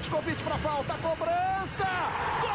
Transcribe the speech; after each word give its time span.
Petkovic 0.00 0.42
para 0.42 0.56
falta, 0.56 0.94
cobrança! 0.94 1.84
Gol! 2.40 2.50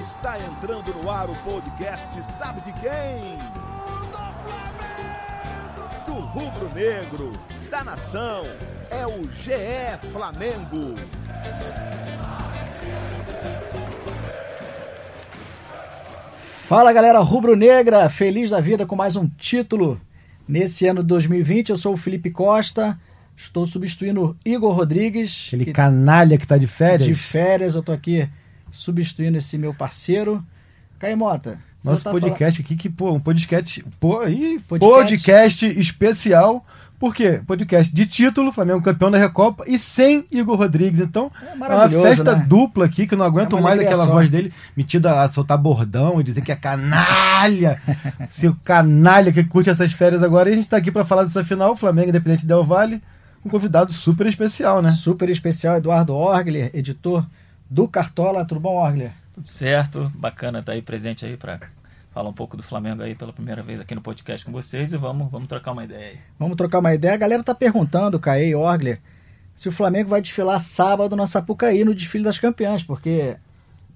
Está 0.00 0.36
entrando 0.40 0.92
no 0.92 1.08
ar 1.08 1.30
o 1.30 1.36
podcast 1.44 2.20
Sabe 2.24 2.62
de 2.62 2.72
quem? 2.72 3.38
Do 6.04 6.14
rubro 6.14 6.74
negro, 6.74 7.30
da 7.70 7.84
nação, 7.84 8.42
é 8.90 9.06
o 9.06 9.22
GE 9.30 10.10
Flamengo. 10.10 10.96
Fala 16.66 16.92
galera 16.92 17.20
rubro-negra, 17.20 18.10
feliz 18.10 18.50
da 18.50 18.60
vida 18.60 18.84
com 18.84 18.96
mais 18.96 19.14
um 19.14 19.28
título 19.28 20.00
nesse 20.48 20.86
ano 20.86 21.02
de 21.02 21.08
2020. 21.08 21.70
Eu 21.70 21.76
sou 21.76 21.92
o 21.92 21.96
Felipe 21.96 22.30
Costa, 22.30 22.98
estou 23.36 23.66
substituindo 23.66 24.24
o 24.24 24.36
Igor 24.44 24.74
Rodrigues. 24.74 25.44
Aquele 25.48 25.66
que, 25.66 25.72
canalha 25.72 26.38
que 26.38 26.44
está 26.44 26.56
de 26.56 26.66
férias. 26.66 27.06
De 27.06 27.14
férias, 27.14 27.74
eu 27.74 27.80
estou 27.80 27.94
aqui 27.94 28.28
substituindo 28.72 29.36
esse 29.36 29.58
meu 29.58 29.74
parceiro. 29.74 30.42
Caimota. 30.98 31.60
Nosso 31.84 32.04
tá 32.04 32.10
podcast 32.10 32.56
falando... 32.56 32.66
aqui, 32.66 32.76
que, 32.76 32.88
pô, 32.88 33.12
um 33.12 33.20
podcast. 33.20 33.84
Pô, 34.00 34.20
aí, 34.20 34.58
podcast. 34.66 34.96
podcast 34.96 35.66
especial 35.78 36.66
por 36.98 37.14
quê? 37.14 37.40
Podcast 37.46 37.94
de 37.94 38.06
título, 38.06 38.50
Flamengo 38.50 38.82
campeão 38.82 39.08
da 39.08 39.18
Recopa 39.18 39.64
e 39.68 39.78
sem 39.78 40.24
Igor 40.32 40.56
Rodrigues. 40.56 40.98
Então, 40.98 41.30
é, 41.40 41.52
é 41.52 41.54
uma 41.54 41.88
festa 41.88 42.36
né? 42.36 42.44
dupla 42.48 42.86
aqui 42.86 43.06
que 43.06 43.14
eu 43.14 43.18
não 43.18 43.24
aguento 43.24 43.56
é 43.56 43.60
mais 43.60 43.80
aquela 43.80 44.04
só. 44.04 44.12
voz 44.12 44.28
dele 44.28 44.52
metida 44.76 45.20
a 45.20 45.28
soltar 45.28 45.56
bordão 45.56 46.20
e 46.20 46.24
dizer 46.24 46.40
que 46.40 46.50
é 46.50 46.56
canalha. 46.56 47.80
Seu 48.32 48.56
canalha 48.64 49.32
que 49.32 49.44
curte 49.44 49.70
essas 49.70 49.92
férias 49.92 50.24
agora. 50.24 50.48
E 50.48 50.52
a 50.52 50.54
gente 50.56 50.64
está 50.64 50.76
aqui 50.76 50.90
para 50.90 51.04
falar 51.04 51.22
dessa 51.22 51.44
final, 51.44 51.76
Flamengo 51.76 52.08
Independente 52.08 52.44
Del 52.44 52.64
Vale, 52.64 53.00
um 53.44 53.48
convidado 53.48 53.92
super 53.92 54.26
especial, 54.26 54.82
né? 54.82 54.90
Super 54.90 55.30
especial, 55.30 55.76
Eduardo 55.76 56.16
Orgler, 56.16 56.70
editor 56.74 57.24
do 57.70 57.86
Cartola. 57.86 58.44
Tudo 58.44 58.60
bom, 58.60 58.74
Orgler? 58.74 59.12
Tudo 59.34 59.46
certo, 59.46 60.10
bacana 60.16 60.58
estar 60.58 60.72
tá 60.72 60.76
aí 60.76 60.82
presente 60.82 61.24
aí 61.24 61.36
para 61.36 61.60
falar 62.10 62.28
um 62.28 62.32
pouco 62.32 62.56
do 62.56 62.62
Flamengo 62.62 63.02
aí 63.02 63.14
pela 63.14 63.32
primeira 63.32 63.62
vez 63.62 63.80
aqui 63.80 63.94
no 63.94 64.00
podcast 64.00 64.44
com 64.44 64.52
vocês 64.52 64.92
e 64.92 64.96
vamos, 64.96 65.30
vamos 65.30 65.48
trocar 65.48 65.72
uma 65.72 65.84
ideia 65.84 66.08
aí. 66.08 66.18
Vamos 66.38 66.56
trocar 66.56 66.78
uma 66.78 66.94
ideia. 66.94 67.14
A 67.14 67.18
galera 67.18 67.42
tá 67.42 67.54
perguntando, 67.54 68.18
Caê 68.18 68.54
Orgler, 68.54 69.00
se 69.54 69.68
o 69.68 69.72
Flamengo 69.72 70.08
vai 70.08 70.20
desfilar 70.20 70.60
sábado 70.60 71.16
na 71.16 71.26
Sapucaí 71.26 71.84
no 71.84 71.94
desfile 71.94 72.24
das 72.24 72.38
campeãs, 72.38 72.82
porque 72.82 73.36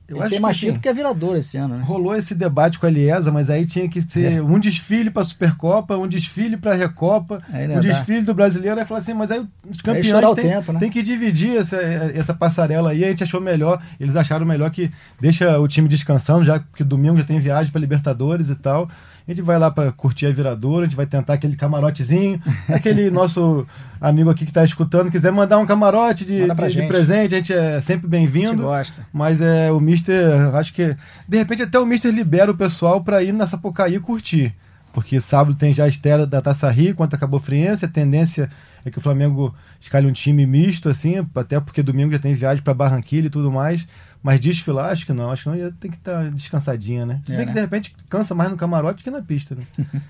eu 0.09 0.17
Ele 0.17 0.23
acho 0.23 0.31
tem 0.31 0.41
mais 0.41 0.59
que, 0.59 0.73
que 0.73 0.89
a 0.89 0.93
Virador 0.93 1.37
esse 1.37 1.57
ano, 1.57 1.79
né? 1.79 1.85
Rolou 1.85 2.15
esse 2.15 2.35
debate 2.35 2.79
com 2.79 2.87
a 2.87 2.89
Eliesa, 2.89 3.31
mas 3.31 3.49
aí 3.49 3.65
tinha 3.65 3.89
que 3.89 4.03
ser 4.03 4.35
é. 4.35 4.43
um 4.43 4.59
desfile 4.59 5.11
para 5.11 5.23
a 5.23 5.25
Supercopa, 5.25 5.97
um 5.97 6.09
desfile 6.09 6.57
para 6.57 6.73
a 6.73 6.75
Recopa, 6.75 7.43
um 7.49 7.81
desfile 7.81 8.23
do 8.23 8.35
brasileiro. 8.35 8.79
Aí 8.79 8.87
falou 8.87 9.01
assim, 9.01 9.15
mas 9.15 9.31
aí 9.31 9.47
os 9.69 9.81
campeões 9.81 10.35
têm 10.35 10.51
tempo, 10.51 10.73
né? 10.73 10.81
tem 10.81 10.91
que 10.91 11.03
dividir 11.03 11.57
essa, 11.57 11.77
essa 11.77 12.35
passarela 12.35 12.91
aí. 12.91 13.05
A 13.05 13.09
gente 13.09 13.23
achou 13.23 13.41
melhor, 13.41 13.83
eles 13.99 14.17
acharam 14.17 14.45
melhor 14.45 14.71
que 14.71 14.91
deixa 15.21 15.59
o 15.59 15.69
time 15.69 15.89
descansando, 15.89 16.45
já 16.45 16.59
que 16.59 16.85
domingo 16.85 17.17
já 17.19 17.25
tem 17.25 17.39
viagem 17.39 17.71
para 17.73 17.81
Libertadores 17.81 18.49
e 18.49 18.55
tal. 18.55 18.89
A 19.27 19.31
gente 19.31 19.43
vai 19.43 19.59
lá 19.59 19.71
para 19.71 19.93
curtir 19.93 20.27
a 20.27 20.33
viradora, 20.33 20.83
a 20.83 20.89
gente 20.89 20.97
vai 20.97 21.07
tentar 21.07 21.35
aquele 21.35 21.57
camarotezinho. 21.57 22.41
aquele 22.69 23.11
nosso 23.11 23.67
amigo 24.01 24.31
aqui 24.31 24.45
que 24.45 24.51
está 24.51 24.65
escutando, 24.65 25.11
quiser 25.11 25.31
mandar 25.31 25.59
um 25.59 25.67
camarote 25.67 26.25
de, 26.25 26.49
de, 26.49 26.69
de, 26.73 26.87
presente, 26.89 27.35
a 27.35 27.39
gente 27.39 27.53
é 27.53 27.81
sempre 27.81 28.09
bem-vindo. 28.09 28.65
Mas 29.13 29.41
é, 29.41 29.71
o 29.71 29.79
Mister, 29.79 30.55
acho 30.57 30.73
que 30.75 30.97
de 31.29 31.39
repente 31.39 31.63
até 31.63 31.79
o 31.79 31.87
Mister 31.87 32.13
libera 32.13 32.51
o 32.51 32.57
pessoal 32.57 33.03
para 33.03 33.23
ir 33.23 33.33
na 33.33 33.47
Sapucaí 33.47 33.99
curtir. 34.01 34.55
Porque 34.93 35.21
sábado 35.21 35.55
tem 35.55 35.73
já 35.73 35.85
a 35.85 35.89
estreia 35.89 36.27
da 36.27 36.41
Taça 36.41 36.69
Rio 36.71 36.95
contra 36.95 37.17
a 37.17 37.21
Cabo 37.21 37.39
Friense, 37.39 37.85
a 37.85 37.89
tendência 37.89 38.51
é 38.85 38.91
que 38.91 38.99
o 38.99 39.01
Flamengo 39.01 39.55
escalhe 39.81 40.07
um 40.07 40.13
time 40.13 40.45
misto, 40.47 40.89
assim, 40.89 41.15
até 41.35 41.61
porque 41.61 41.83
domingo 41.83 42.13
já 42.13 42.19
tem 42.19 42.35
viagem 42.35 42.63
para 42.63 42.75
Barranquilla 42.75 43.27
e 43.27 43.31
tudo 43.31 43.51
mais. 43.51 43.87
Mas 44.23 44.41
desfilar, 44.41 44.91
acho 44.91 45.05
que 45.05 45.13
não. 45.13 45.31
Acho 45.31 45.45
que 45.45 45.49
não 45.49 45.57
ia 45.57 45.73
ter 45.73 45.89
que 45.89 45.97
estar 45.97 46.25
tá 46.25 46.31
descansadinha, 46.31 47.05
né? 47.05 47.21
Se 47.25 47.33
bem 47.33 47.41
é, 47.41 47.43
que 47.43 47.49
né? 47.49 47.55
de 47.55 47.61
repente 47.61 47.97
cansa 48.09 48.35
mais 48.35 48.51
no 48.51 48.57
camarote 48.57 49.03
que 49.03 49.11
na 49.11 49.23
pista, 49.23 49.55
né? 49.55 49.63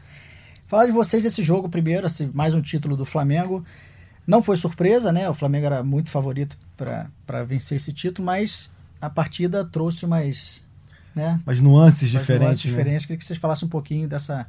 Falar 0.66 0.86
de 0.86 0.92
vocês 0.92 1.22
desse 1.22 1.42
jogo 1.42 1.68
primeiro, 1.68 2.06
assim, 2.06 2.30
mais 2.32 2.54
um 2.54 2.62
título 2.62 2.96
do 2.96 3.04
Flamengo. 3.04 3.64
Não 4.26 4.42
foi 4.42 4.56
surpresa, 4.56 5.12
né? 5.12 5.28
O 5.28 5.34
Flamengo 5.34 5.66
era 5.66 5.82
muito 5.82 6.10
favorito 6.10 6.56
para 6.76 7.44
vencer 7.44 7.76
esse 7.76 7.92
título, 7.92 8.24
mas 8.24 8.70
a 9.00 9.10
partida 9.10 9.64
trouxe 9.64 10.06
mais. 10.06 10.62
Né? 11.14 11.38
Mas 11.44 11.58
nuances 11.58 12.08
diferentes. 12.08 12.46
Nuances 12.46 12.64
né? 12.64 12.70
diferentes. 12.70 13.06
Queria 13.06 13.18
que 13.18 13.24
vocês 13.24 13.38
falassem 13.38 13.66
um 13.66 13.70
pouquinho 13.70 14.08
dessa. 14.08 14.46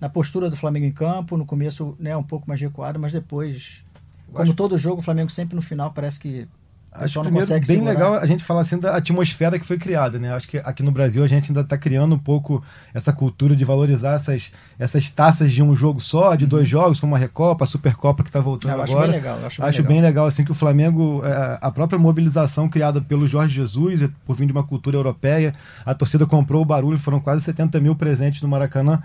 Na 0.00 0.08
postura 0.08 0.50
do 0.50 0.56
Flamengo 0.56 0.86
em 0.86 0.92
campo, 0.92 1.36
no 1.36 1.46
começo 1.46 1.96
né, 1.98 2.16
um 2.16 2.22
pouco 2.22 2.46
mais 2.48 2.60
recuado, 2.60 2.98
mas 2.98 3.12
depois, 3.12 3.82
como 4.32 4.42
acho... 4.42 4.54
todo 4.54 4.76
jogo, 4.76 5.00
o 5.00 5.02
Flamengo 5.02 5.30
sempre 5.30 5.54
no 5.54 5.62
final 5.62 5.92
parece 5.92 6.20
que 6.20 6.48
Acho 6.94 7.20
que 7.20 7.24
primeiro, 7.24 7.48
bem 7.48 7.64
segurar. 7.64 7.90
legal 7.90 8.14
a 8.14 8.24
gente 8.24 8.44
falar 8.44 8.60
assim 8.60 8.78
da 8.78 8.96
atmosfera 8.96 9.58
que 9.58 9.66
foi 9.66 9.76
criada, 9.76 10.16
né? 10.16 10.32
Acho 10.32 10.46
que 10.46 10.58
aqui 10.58 10.80
no 10.80 10.92
Brasil 10.92 11.24
a 11.24 11.26
gente 11.26 11.50
ainda 11.50 11.62
está 11.62 11.76
criando 11.76 12.14
um 12.14 12.18
pouco 12.18 12.62
essa 12.94 13.12
cultura 13.12 13.56
de 13.56 13.64
valorizar 13.64 14.14
essas, 14.14 14.52
essas 14.78 15.10
taças 15.10 15.50
de 15.50 15.60
um 15.60 15.74
jogo 15.74 16.00
só, 16.00 16.36
de 16.36 16.46
dois 16.46 16.62
uhum. 16.62 16.66
jogos, 16.66 17.00
como 17.00 17.16
a 17.16 17.18
Recopa, 17.18 17.64
a 17.64 17.66
Supercopa 17.66 18.22
que 18.22 18.28
está 18.28 18.38
voltando 18.38 18.76
Eu 18.76 18.82
agora. 18.82 18.92
Acho 18.92 19.10
bem 19.10 19.10
legal. 19.10 19.38
Acho, 19.44 19.60
bem, 19.60 19.68
acho 19.68 19.78
legal. 19.78 19.92
bem 19.92 20.02
legal 20.02 20.26
assim 20.26 20.44
que 20.44 20.52
o 20.52 20.54
Flamengo, 20.54 21.20
é, 21.24 21.58
a 21.60 21.70
própria 21.72 21.98
mobilização 21.98 22.68
criada 22.68 23.00
pelo 23.00 23.26
Jorge 23.26 23.56
Jesus, 23.56 24.08
por 24.24 24.36
vir 24.36 24.46
de 24.46 24.52
uma 24.52 24.62
cultura 24.62 24.96
europeia, 24.96 25.52
a 25.84 25.94
torcida 25.94 26.24
comprou 26.26 26.62
o 26.62 26.64
barulho, 26.64 26.98
foram 26.98 27.18
quase 27.18 27.42
70 27.42 27.80
mil 27.80 27.96
presentes 27.96 28.40
no 28.40 28.48
Maracanã 28.48 29.02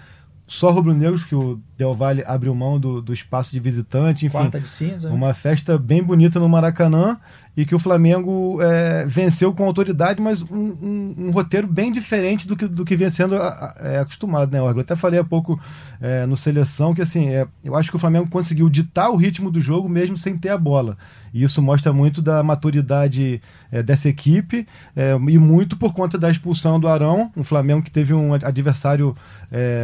só 0.49 0.71
rubro-negros, 0.71 1.23
que 1.23 1.35
o 1.35 1.61
Del 1.77 1.93
Valle 1.93 2.23
abriu 2.25 2.55
mão 2.55 2.79
do, 2.79 3.03
do 3.03 3.13
espaço 3.13 3.51
de 3.51 3.59
visitante, 3.59 4.25
enfim. 4.25 4.35
Quarta 4.35 4.59
de 4.59 4.67
cinza. 4.67 5.07
Né? 5.07 5.15
Uma 5.15 5.35
festa 5.35 5.77
bem 5.77 6.01
bonita 6.01 6.39
no 6.39 6.49
Maracanã 6.49 7.19
e 7.55 7.65
que 7.65 7.75
o 7.75 7.79
Flamengo 7.79 8.61
é, 8.61 9.05
venceu 9.05 9.53
com 9.53 9.65
autoridade, 9.65 10.21
mas 10.21 10.41
um, 10.41 10.55
um, 10.55 11.15
um, 11.17 11.31
roteiro 11.31 11.67
bem 11.67 11.91
diferente 11.91 12.47
do 12.47 12.55
que, 12.55 12.67
do 12.67 12.85
que 12.85 12.95
vem 12.95 13.09
sendo 13.09 13.35
é, 13.35 13.99
acostumado, 13.99 14.51
né? 14.51 14.59
Eu 14.59 14.79
até 14.79 14.95
falei 14.95 15.19
há 15.19 15.23
pouco 15.23 15.59
é, 15.99 16.25
no 16.25 16.37
Seleção 16.37 16.93
que, 16.93 17.01
assim, 17.01 17.27
é, 17.27 17.47
eu 17.63 17.75
acho 17.75 17.89
que 17.89 17.95
o 17.95 17.99
Flamengo 17.99 18.29
conseguiu 18.29 18.69
ditar 18.69 19.09
o 19.09 19.15
ritmo 19.15 19.51
do 19.51 19.59
jogo 19.59 19.89
mesmo 19.89 20.15
sem 20.15 20.37
ter 20.37 20.49
a 20.49 20.57
bola. 20.57 20.97
E 21.33 21.43
isso 21.43 21.61
mostra 21.61 21.93
muito 21.93 22.21
da 22.21 22.41
maturidade 22.41 23.41
é, 23.71 23.83
dessa 23.83 24.09
equipe 24.09 24.65
é, 24.95 25.13
e 25.13 25.37
muito 25.37 25.77
por 25.77 25.93
conta 25.93 26.17
da 26.17 26.31
expulsão 26.31 26.79
do 26.79 26.87
Arão, 26.87 27.31
um 27.35 27.43
Flamengo 27.43 27.83
que 27.83 27.91
teve 27.91 28.13
um 28.13 28.33
adversário 28.33 29.15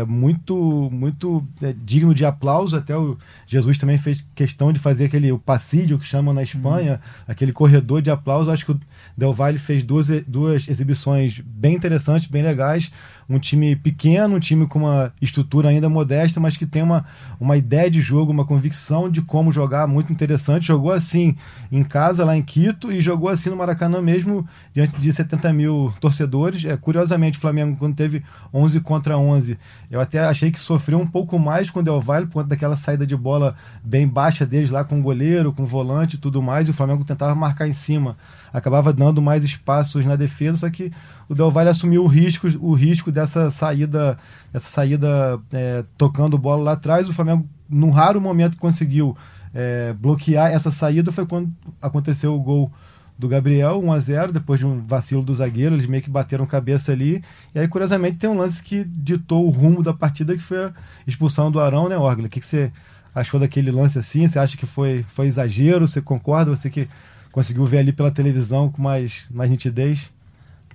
muito 0.08 0.90
muito 0.92 1.44
digno 1.84 2.14
de 2.14 2.24
aplauso. 2.24 2.78
Até 2.78 2.96
o 2.96 3.18
Jesus 3.47 3.80
também 3.80 3.97
fez 3.97 4.26
questão 4.36 4.72
de 4.72 4.80
fazer 4.80 5.06
aquele 5.06 5.32
o 5.32 5.40
passídio 5.40 5.97
que 5.97 6.06
chamam 6.06 6.34
na 6.34 6.44
Espanha, 6.44 6.94
uhum. 6.94 7.24
aquele 7.28 7.52
corredor 7.56 8.02
de 8.02 8.12
aplauso. 8.12 8.52
Acho 8.52 8.66
que 8.66 8.72
o 8.74 8.80
Del 9.18 9.34
Valle 9.34 9.58
fez 9.58 9.82
duas, 9.82 10.08
duas 10.28 10.68
exibições 10.68 11.40
bem 11.44 11.74
interessantes, 11.74 12.28
bem 12.28 12.44
legais 12.44 12.92
um 13.28 13.40
time 13.40 13.75
pequeno, 13.75 14.36
um 14.36 14.40
time 14.40 14.68
com 14.68 14.80
uma 14.80 15.12
estrutura 15.22 15.69
ainda 15.69 15.90
modesta, 15.90 16.40
mas 16.40 16.56
que 16.56 16.66
tem 16.66 16.84
uma, 16.84 17.06
uma 17.40 17.58
ideia 17.58 17.90
de 17.90 18.02
jogo, 18.02 18.31
uma 18.31 18.46
convicção 18.46 19.09
de 19.09 19.22
como 19.22 19.52
jogar 19.52 19.88
muito 19.88 20.13
interessante. 20.13 20.68
Jogou 20.68 20.91
assim 20.91 21.35
em 21.72 21.84
casa, 21.84 22.24
lá 22.24 22.38
em 22.38 22.41
Quito, 22.41 22.91
e 22.91 23.02
jogou 23.02 23.30
assim 23.30 23.50
no 23.50 23.56
Maracanã 23.56 24.02
mesmo, 24.02 24.47
diante 24.74 25.00
de 25.00 25.12
70 25.12 25.52
mil 25.53 25.94
torcedores. 26.00 26.64
É, 26.66 26.78
curiosamente, 26.78 27.38
o 27.38 27.41
Flamengo, 27.41 27.75
quando 27.78 27.96
teve 27.96 28.24
11 28.53 28.80
contra 28.81 29.18
11, 29.18 29.58
eu 29.90 30.00
até 30.00 30.19
achei 30.19 30.52
que 30.52 30.59
sofreu 30.59 31.00
um 31.00 31.08
pouco 31.08 31.40
mais 31.40 31.69
com 31.69 31.80
o 31.80 31.84
Del 31.84 32.02
Valle, 32.02 32.28
por 32.28 32.34
conta 32.34 32.50
daquela 32.50 32.75
saída 32.75 33.06
de 33.06 33.16
bola 33.16 33.56
bem 33.84 34.08
baixa 34.08 34.46
deles 34.46 34.69
lá 34.69 34.84
com 34.84 35.00
o 35.00 35.02
goleiro, 35.02 35.52
com 35.52 35.64
o 35.64 35.68
volante 35.68 36.16
e 36.16 36.19
tudo 36.19 36.41
mais, 36.41 36.68
e 36.68 36.72
o 36.72 36.74
Flamengo 36.74 37.03
tentava 37.03 37.34
marcar 37.34 37.68
em 37.68 37.74
cima 37.74 38.16
acabava 38.58 38.94
dando 38.94 39.22
mais 39.22 39.44
espaços 39.44 40.06
na 40.06 40.16
defesa, 40.16 40.59
só 40.59 40.69
que 40.69 40.90
o 41.28 41.35
Del 41.35 41.52
Valle 41.52 41.69
assumiu 41.69 42.03
o 42.03 42.08
risco, 42.08 42.47
o 42.62 42.74
risco 42.74 43.12
dessa 43.16 43.50
saída, 43.50 44.18
essa 44.53 44.70
saída 44.70 45.40
é, 45.52 45.84
tocando 45.98 46.38
bola 46.38 46.62
lá 46.64 46.72
atrás. 46.74 47.09
O 47.09 47.14
Flamengo, 47.14 47.48
num 47.68 47.90
raro 47.90 48.22
momento, 48.22 48.58
conseguiu 48.58 49.17
é, 49.53 49.94
bloquear 49.94 50.52
essa 50.52 50.70
saída. 50.70 51.12
Foi 51.12 51.26
quando 51.26 51.52
aconteceu 51.82 52.35
o 52.35 52.40
gol 52.40 52.72
do 53.17 53.29
Gabriel, 53.29 53.82
1 53.82 53.91
a 53.94 54.00
0 54.00 54.34
depois 54.34 54.59
de 54.59 54.66
um 54.66 54.85
vacilo 54.85 55.23
do 55.23 55.34
zagueiro, 55.34 55.73
eles 55.73 55.88
meio 55.88 56.03
que 56.03 56.09
bateram 56.09 56.46
cabeça 56.46 56.91
ali. 56.91 57.23
E 57.53 57.59
aí, 57.59 57.67
curiosamente, 57.67 58.17
tem 58.17 58.29
um 58.29 58.38
lance 58.38 58.62
que 58.62 58.84
ditou 58.84 59.46
o 59.47 59.50
rumo 59.50 59.82
da 59.82 59.94
partida, 59.94 60.35
que 60.35 60.44
foi 60.44 60.66
a 60.66 60.73
expulsão 61.08 61.50
do 61.50 61.59
Arão, 61.59 61.88
né, 61.88 61.97
Orgla? 61.97 62.28
O 62.28 62.29
que, 62.29 62.41
que 62.41 62.46
você 62.46 62.72
achou 63.14 63.40
daquele 63.40 63.72
lance 63.72 63.97
assim? 63.97 64.28
Você 64.28 64.38
acha 64.38 64.58
que 64.58 64.66
foi, 64.66 65.06
foi 65.09 65.28
exagero? 65.28 65.88
Você 65.88 66.02
concorda? 66.02 66.53
Você 66.53 66.70
que 66.70 66.90
conseguiu 67.32 67.66
ver 67.66 67.79
ali 67.79 67.94
pela 67.94 68.12
televisão 68.12 68.70
com 68.70 68.82
mais, 68.82 69.26
mais 69.32 69.50
nitidez? 69.50 70.12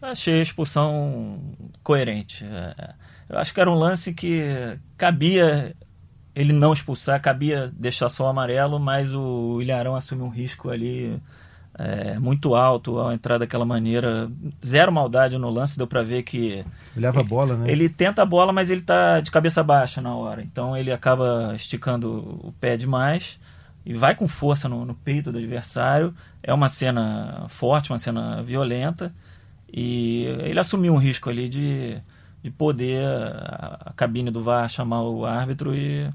Achei 0.00 0.40
a 0.40 0.42
expulsão 0.42 1.40
coerente. 1.82 2.44
É, 2.44 2.94
eu 3.28 3.38
acho 3.38 3.52
que 3.52 3.60
era 3.60 3.70
um 3.70 3.74
lance 3.74 4.14
que 4.14 4.78
cabia 4.96 5.74
ele 6.34 6.52
não 6.52 6.72
expulsar, 6.72 7.20
cabia 7.20 7.72
deixar 7.76 8.08
só 8.08 8.24
o 8.24 8.28
amarelo, 8.28 8.78
mas 8.78 9.12
o 9.14 9.60
Ilharão 9.60 9.94
assumiu 9.94 10.26
um 10.26 10.30
risco 10.30 10.70
ali 10.70 11.20
é, 11.78 12.18
muito 12.18 12.54
alto 12.54 12.98
ao 12.98 13.12
entrar 13.12 13.38
daquela 13.38 13.64
maneira. 13.64 14.30
Zero 14.64 14.92
maldade 14.92 15.38
no 15.38 15.50
lance, 15.50 15.76
deu 15.76 15.86
para 15.86 16.02
ver 16.02 16.22
que. 16.22 16.64
Olhava 16.96 17.20
a 17.20 17.24
bola, 17.24 17.56
né? 17.56 17.70
Ele 17.70 17.88
tenta 17.88 18.22
a 18.22 18.26
bola, 18.26 18.52
mas 18.52 18.70
ele 18.70 18.80
tá 18.80 19.20
de 19.20 19.30
cabeça 19.30 19.62
baixa 19.62 20.00
na 20.00 20.14
hora. 20.14 20.42
Então 20.42 20.76
ele 20.76 20.92
acaba 20.92 21.52
esticando 21.54 22.38
o 22.42 22.54
pé 22.60 22.76
demais 22.76 23.38
e 23.84 23.94
vai 23.94 24.14
com 24.14 24.28
força 24.28 24.68
no, 24.68 24.84
no 24.84 24.94
peito 24.94 25.32
do 25.32 25.38
adversário. 25.38 26.14
É 26.42 26.52
uma 26.54 26.68
cena 26.68 27.46
forte, 27.48 27.90
uma 27.90 27.98
cena 27.98 28.42
violenta. 28.42 29.12
E 29.72 30.24
ele 30.40 30.58
assumiu 30.58 30.92
um 30.92 30.98
risco 30.98 31.30
ali 31.30 31.48
de, 31.48 32.00
de 32.42 32.50
poder 32.50 33.04
a, 33.04 33.78
a 33.86 33.92
cabine 33.92 34.30
do 34.30 34.42
VAR 34.42 34.68
chamar 34.68 35.02
o 35.02 35.24
árbitro 35.24 35.74
e, 35.74 36.10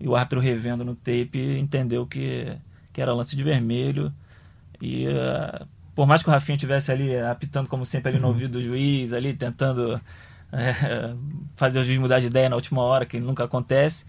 e, 0.00 0.08
o 0.08 0.16
árbitro 0.16 0.40
revendo 0.40 0.84
no 0.84 0.94
tape 0.94 1.58
entendeu 1.58 2.06
que, 2.06 2.56
que 2.92 3.00
era 3.00 3.14
lance 3.14 3.36
de 3.36 3.44
vermelho. 3.44 4.12
E 4.80 5.06
uh, 5.08 5.66
por 5.94 6.06
mais 6.06 6.22
que 6.22 6.28
o 6.28 6.32
Rafinha 6.32 6.58
tivesse 6.58 6.90
ali 6.90 7.16
apitando 7.18 7.68
como 7.68 7.86
sempre 7.86 8.10
ali 8.10 8.18
no 8.18 8.24
uhum. 8.26 8.32
ouvido 8.32 8.52
do 8.52 8.62
juiz, 8.62 9.12
ali 9.12 9.32
tentando 9.32 10.00
é, 10.52 11.14
fazer 11.56 11.78
o 11.78 11.84
juiz 11.84 11.98
mudar 11.98 12.20
de 12.20 12.26
ideia 12.26 12.48
na 12.48 12.56
última 12.56 12.82
hora, 12.82 13.06
que 13.06 13.18
nunca 13.20 13.44
acontece, 13.44 14.04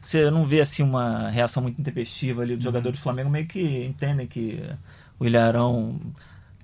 você 0.00 0.30
não 0.30 0.46
vê 0.46 0.60
assim 0.60 0.82
uma 0.82 1.30
reação 1.30 1.62
muito 1.62 1.80
intempestiva 1.80 2.42
ali 2.42 2.56
dos 2.56 2.64
uhum. 2.64 2.70
jogadores 2.70 2.98
do 2.98 3.02
Flamengo, 3.02 3.30
meio 3.30 3.46
que 3.46 3.84
entendem 3.84 4.26
que 4.26 4.62
o 5.18 5.26
Ilharão 5.26 5.98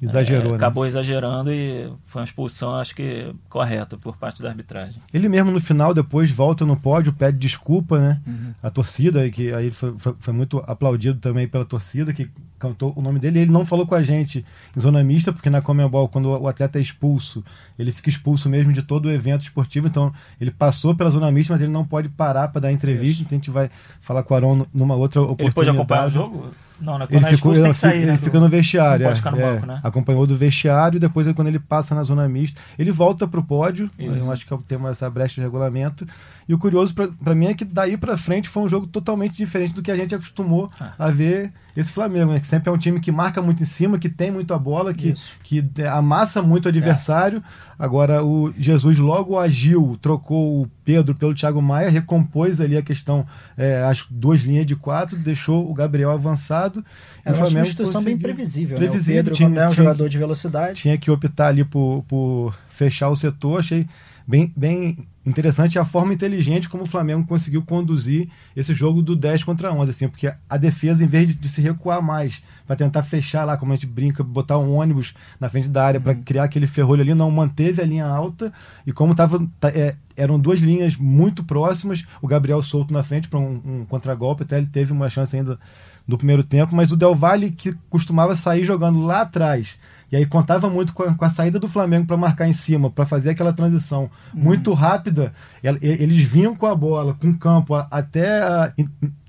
Exagerou, 0.01 0.47
é, 0.47 0.51
né? 0.51 0.57
Acabou 0.57 0.87
exagerando 0.87 1.53
e 1.53 1.91
foi 2.07 2.21
uma 2.21 2.25
expulsão, 2.25 2.75
acho 2.77 2.95
que 2.95 3.35
correta 3.49 3.97
por 3.97 4.17
parte 4.17 4.41
da 4.41 4.49
arbitragem. 4.49 5.03
Ele 5.13 5.29
mesmo 5.29 5.51
no 5.51 5.61
final, 5.61 5.93
depois, 5.93 6.31
volta 6.31 6.65
no 6.65 6.77
pódio, 6.77 7.13
pede 7.13 7.37
desculpa, 7.37 7.99
né? 7.99 8.21
Uhum. 8.25 8.53
A 8.63 8.71
torcida, 8.71 9.29
que 9.29 9.53
aí 9.53 9.73
foi, 9.73 9.95
foi, 9.99 10.15
foi, 10.19 10.33
muito 10.33 10.63
aplaudido 10.67 11.19
também 11.19 11.49
pela 11.49 11.65
torcida, 11.65 12.13
que 12.13 12.31
cantou 12.61 12.93
o 12.95 13.03
nome 13.03 13.19
dele. 13.19 13.41
Ele 13.41 13.51
não 13.51 13.67
falou 13.67 13.87
com 13.87 13.95
a 13.95 14.03
gente 14.03 14.45
em 14.77 14.81
zona 14.81 15.03
mista, 15.03 15.33
porque 15.33 15.51
na 15.51 15.61
Comembol, 15.61 16.09
quando 16.09 16.27
o 16.27 16.47
atleta 16.47 16.79
é 16.79 16.83
expulso, 16.83 17.43
ele 17.77 17.91
fica 17.91 18.09
expulso 18.09 18.49
mesmo 18.49 18.73
de 18.73 18.83
todo 18.83 19.07
o 19.07 19.11
evento 19.11 19.43
esportivo. 19.43 19.89
Então, 19.89 20.13
ele 20.41 20.53
passou 20.53 20.95
pela 20.95 21.11
zona 21.11 21.31
mista, 21.33 21.53
mas 21.53 21.61
ele 21.61 21.73
não 21.73 21.85
pode 21.85 22.09
parar 22.09 22.49
para 22.49 22.61
dar 22.61 22.73
entrevista. 22.73 23.09
Isso. 23.09 23.23
Então, 23.23 23.37
a 23.37 23.39
gente 23.39 23.51
vai 23.51 23.69
falar 24.01 24.23
com 24.23 24.33
o 24.33 24.37
Arão 24.37 24.67
numa 24.73 24.95
outra 24.95 25.21
oportunidade. 25.23 25.49
Ele 25.49 25.55
pode 25.55 25.71
acompanhar 25.71 26.07
o 26.07 26.11
jogo? 26.11 26.51
Não, 26.81 26.99
né? 26.99 27.07
ele, 27.11 27.37
ficou, 27.37 27.55
ele, 27.55 27.75
sair, 27.75 27.99
ele 27.99 28.07
né, 28.07 28.17
fica 28.17 28.39
no 28.39 28.49
vestiário. 28.49 29.05
Não 29.05 29.11
pode 29.11 29.21
ficar 29.21 29.31
no 29.33 29.41
é, 29.41 29.53
banco, 29.55 29.67
né? 29.67 29.81
Acompanhou 29.83 30.27
do 30.27 30.37
vestiário, 30.37 31.01
depois 31.01 31.31
quando 31.33 31.49
ele 31.49 31.59
passa 31.59 31.95
na 31.95 32.03
zona 32.05 32.29
mista, 32.29 32.61
ele 32.79 32.91
volta 32.91 33.27
para 33.27 33.41
o 33.41 33.43
pódio. 33.43 33.91
Isso. 33.99 34.25
Eu 34.25 34.33
acho 34.33 34.47
que 34.47 34.57
tem 34.65 34.79
essa 34.87 35.11
brecha 35.11 35.37
de 35.37 35.41
regulamento. 35.41 36.07
E 36.49 36.55
o 36.55 36.59
curioso 36.59 36.95
para 36.95 37.35
mim 37.35 37.47
é 37.47 37.55
que 37.55 37.65
daí 37.65 37.97
para 37.97 38.17
frente 38.17 38.49
foi 38.49 38.63
um 38.63 38.69
jogo 38.69 38.87
totalmente 38.87 39.37
diferente 39.37 39.75
do 39.75 39.83
que 39.83 39.91
a 39.91 39.97
gente 39.97 40.15
acostumou 40.15 40.71
ah. 40.81 40.93
a 40.99 41.11
ver 41.11 41.53
esse 41.77 41.93
Flamengo, 41.93 42.33
né? 42.33 42.41
Que 42.41 42.49
sempre 42.49 42.71
é 42.71 42.73
um 42.73 42.79
time 42.79 43.01
que 43.01 43.13
marca 43.13 43.43
muito 43.43 43.63
em 43.63 43.67
cima, 43.67 43.99
que 43.99 44.09
tem 44.09 44.31
muito 44.31 44.55
a 44.55 44.59
bola, 44.59 44.95
que, 44.95 45.15
que 45.43 45.65
amassa 45.85 46.43
muito 46.43 46.67
o 46.67 46.69
adversário. 46.69 47.39
É. 47.39 47.68
Agora 47.79 48.25
o 48.25 48.53
Jesus 48.59 48.99
logo 48.99 49.39
agiu, 49.39 49.97
trocou 50.03 50.63
o 50.63 50.71
Pedro 50.85 51.15
pelo 51.15 51.35
Thiago 51.35 51.63
Maia, 51.63 51.89
recompôs 51.89 52.61
ali 52.61 52.77
a 52.77 52.83
questão, 52.83 53.25
é, 53.57 53.85
as 53.85 54.05
duas 54.11 54.41
linhas 54.41 54.67
de 54.67 54.75
quatro, 54.75 55.17
deixou 55.17 55.71
o 55.71 55.73
Gabriel 55.73 56.11
avançado. 56.11 56.85
É 57.25 57.33
uma 57.33 57.47
substituição 57.47 58.03
bem 58.03 58.19
previsível. 58.19 58.77
previsível 58.77 59.15
né? 59.15 59.21
O 59.21 59.25
Pedro, 59.25 59.35
tinha, 59.35 59.61
é 59.61 59.69
um 59.69 59.73
jogador 59.73 60.09
de 60.09 60.19
velocidade. 60.19 60.81
Tinha 60.81 60.99
que 60.99 61.09
optar 61.11 61.49
ali 61.49 61.65
por, 61.65 62.05
por 62.09 62.59
fechar 62.69 63.11
o 63.11 63.17
setor, 63.17 63.61
achei 63.61 63.87
bem, 64.29 64.53
bem 64.55 65.09
interessante 65.25 65.79
a 65.79 65.85
forma 65.87 66.13
inteligente 66.13 66.69
como 66.69 66.83
o 66.83 66.87
Flamengo 66.87 67.27
conseguiu 67.27 67.63
conduzir 67.63 68.29
esse 68.55 68.75
jogo 68.75 69.03
do 69.03 69.17
10 69.17 69.43
contra 69.43 69.73
11, 69.73 69.91
assim, 69.91 70.09
porque 70.09 70.31
a 70.49 70.57
defesa, 70.59 71.03
em 71.03 71.07
vez 71.07 71.29
de, 71.29 71.35
de 71.35 71.49
se 71.49 71.63
recuar 71.63 72.03
mais, 72.03 72.43
para 72.67 72.77
tentar 72.77 73.03
fechar 73.03 73.45
lá, 73.45 73.57
como 73.57 73.73
a 73.73 73.75
gente 73.75 73.87
brinca, 73.87 74.23
botar 74.23 74.59
um 74.59 74.75
ônibus 74.75 75.15
na 75.41 75.49
frente 75.49 75.69
da 75.69 75.83
área 75.83 75.99
uhum. 75.99 76.05
para 76.05 76.15
criar 76.15 76.45
aquele 76.45 76.67
ferrolho 76.67 77.01
ali, 77.01 77.15
não 77.15 77.31
manteve 77.31 77.81
a 77.81 77.87
linha 77.87 78.07
alta 78.07 78.53
e 78.87 78.93
como 78.93 79.15
tava, 79.15 79.47
tá, 79.59 79.71
é, 79.71 79.97
eram 80.15 80.39
duas 80.39 80.61
linhas 80.61 80.95
muito 80.95 81.43
próximas, 81.43 82.05
o 82.21 82.29
Gabriel 82.29 82.63
solto 82.63 82.93
na 82.93 83.03
frente 83.03 83.29
para 83.29 83.39
um, 83.39 83.61
um 83.65 83.85
contragolpe, 83.87 84.43
até 84.43 84.59
ele 84.59 84.67
teve 84.67 84.93
uma 84.93 85.09
chance 85.09 85.35
ainda 85.35 85.59
no 86.07 86.19
primeiro 86.19 86.45
tempo, 86.45 86.75
mas 86.75 86.93
o 86.93 86.97
Del 86.97 87.15
Valle 87.15 87.51
que 87.51 87.75
costumava 87.89 88.37
sair 88.37 88.65
jogando 88.65 89.01
lá 89.01 89.23
atrás 89.23 89.77
e 90.11 90.17
aí 90.17 90.25
contava 90.25 90.71
muito 90.71 90.95
com 90.95 91.03
a, 91.03 91.15
com 91.15 91.25
a 91.25 91.31
saída 91.31 91.59
do 91.59 91.69
Flamengo 91.69 92.07
para 92.07 92.17
marcar 92.17 92.49
em 92.49 92.53
cima, 92.53 92.91
para 92.91 93.05
fazer 93.05 93.31
aquela 93.31 93.53
transição 93.53 94.11
uhum. 94.35 94.41
muito 94.41 94.73
rápida. 94.73 95.33
Eles 95.63 96.23
vinham 96.23 96.57
com 96.57 96.67
a 96.67 96.75
bola, 96.75 97.15
com 97.15 97.29
o 97.29 97.39
campo 97.39 97.75
até 97.91 98.43
a 98.43 98.73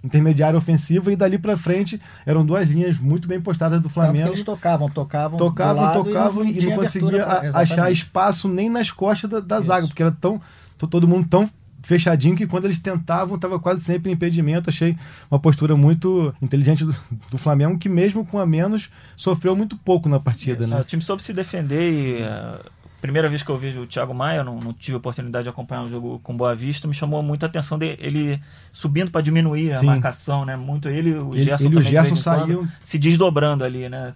intermediária 0.03 0.57
ofensiva 0.57 1.11
e 1.11 1.15
dali 1.15 1.37
para 1.37 1.57
frente 1.57 1.99
eram 2.25 2.45
duas 2.45 2.69
linhas 2.69 2.97
muito 2.97 3.27
bem 3.27 3.41
postadas 3.41 3.81
do 3.81 3.89
Flamengo. 3.89 4.29
eles 4.29 4.43
tocavam, 4.43 4.89
tocavam, 4.89 5.37
tocavam, 5.37 5.91
tocavam 5.91 6.45
e 6.45 6.53
não, 6.53 6.61
e 6.61 6.65
não 6.65 6.75
conseguia 6.77 7.25
pra... 7.25 7.59
achar 7.59 7.91
espaço 7.91 8.47
nem 8.47 8.69
nas 8.69 8.89
costas 8.89 9.29
da, 9.29 9.39
da 9.41 9.59
zaga, 9.59 9.87
porque 9.87 10.01
era 10.01 10.11
tão 10.11 10.41
todo 10.87 11.05
mundo 11.07 11.27
tão 11.27 11.49
fechadinho 11.89 12.35
que 12.35 12.45
quando 12.45 12.65
eles 12.65 12.77
tentavam 12.77 13.35
estava 13.35 13.59
quase 13.59 13.83
sempre 13.83 14.11
em 14.11 14.13
impedimento. 14.13 14.69
Achei 14.69 14.95
uma 15.29 15.39
postura 15.39 15.75
muito 15.75 16.33
inteligente 16.39 16.85
do, 16.85 16.95
do, 17.31 17.37
Flamengo 17.37 17.79
que 17.79 17.89
mesmo 17.89 18.23
com 18.23 18.37
a 18.37 18.45
menos 18.45 18.89
sofreu 19.15 19.55
muito 19.55 19.75
pouco 19.75 20.07
na 20.07 20.19
partida. 20.19 20.63
Isso, 20.63 20.73
né? 20.73 20.79
O 20.79 20.83
time 20.83 21.01
soube 21.01 21.23
se 21.23 21.33
defender 21.33 21.91
e 21.91 22.21
uh, 22.21 22.63
primeira 23.01 23.27
vez 23.27 23.41
que 23.41 23.49
eu 23.49 23.57
vejo 23.57 23.81
o 23.81 23.87
Thiago 23.87 24.13
Maia, 24.13 24.43
não, 24.43 24.59
não 24.59 24.71
tive 24.71 24.93
a 24.95 24.97
oportunidade 24.97 25.45
de 25.45 25.49
acompanhar 25.49 25.81
um 25.81 25.89
jogo 25.89 26.19
com 26.19 26.37
Boa 26.37 26.55
Vista, 26.55 26.87
me 26.87 26.93
chamou 26.93 27.23
muita 27.23 27.47
atenção 27.47 27.79
dele 27.79 27.97
ele 27.99 28.41
subindo 28.71 29.09
para 29.09 29.21
diminuir 29.21 29.71
a 29.73 29.79
Sim. 29.79 29.87
marcação, 29.87 30.45
né? 30.45 30.55
Muito 30.55 30.87
ele, 30.89 31.15
o 31.15 31.33
ele, 31.33 31.41
Gerson 31.41 31.65
ele, 31.65 31.75
também 31.75 31.89
o 31.89 31.91
Gerson 31.91 32.15
saiu 32.15 32.67
se 32.83 32.99
desdobrando 32.99 33.63
ali, 33.63 33.89
né? 33.89 34.13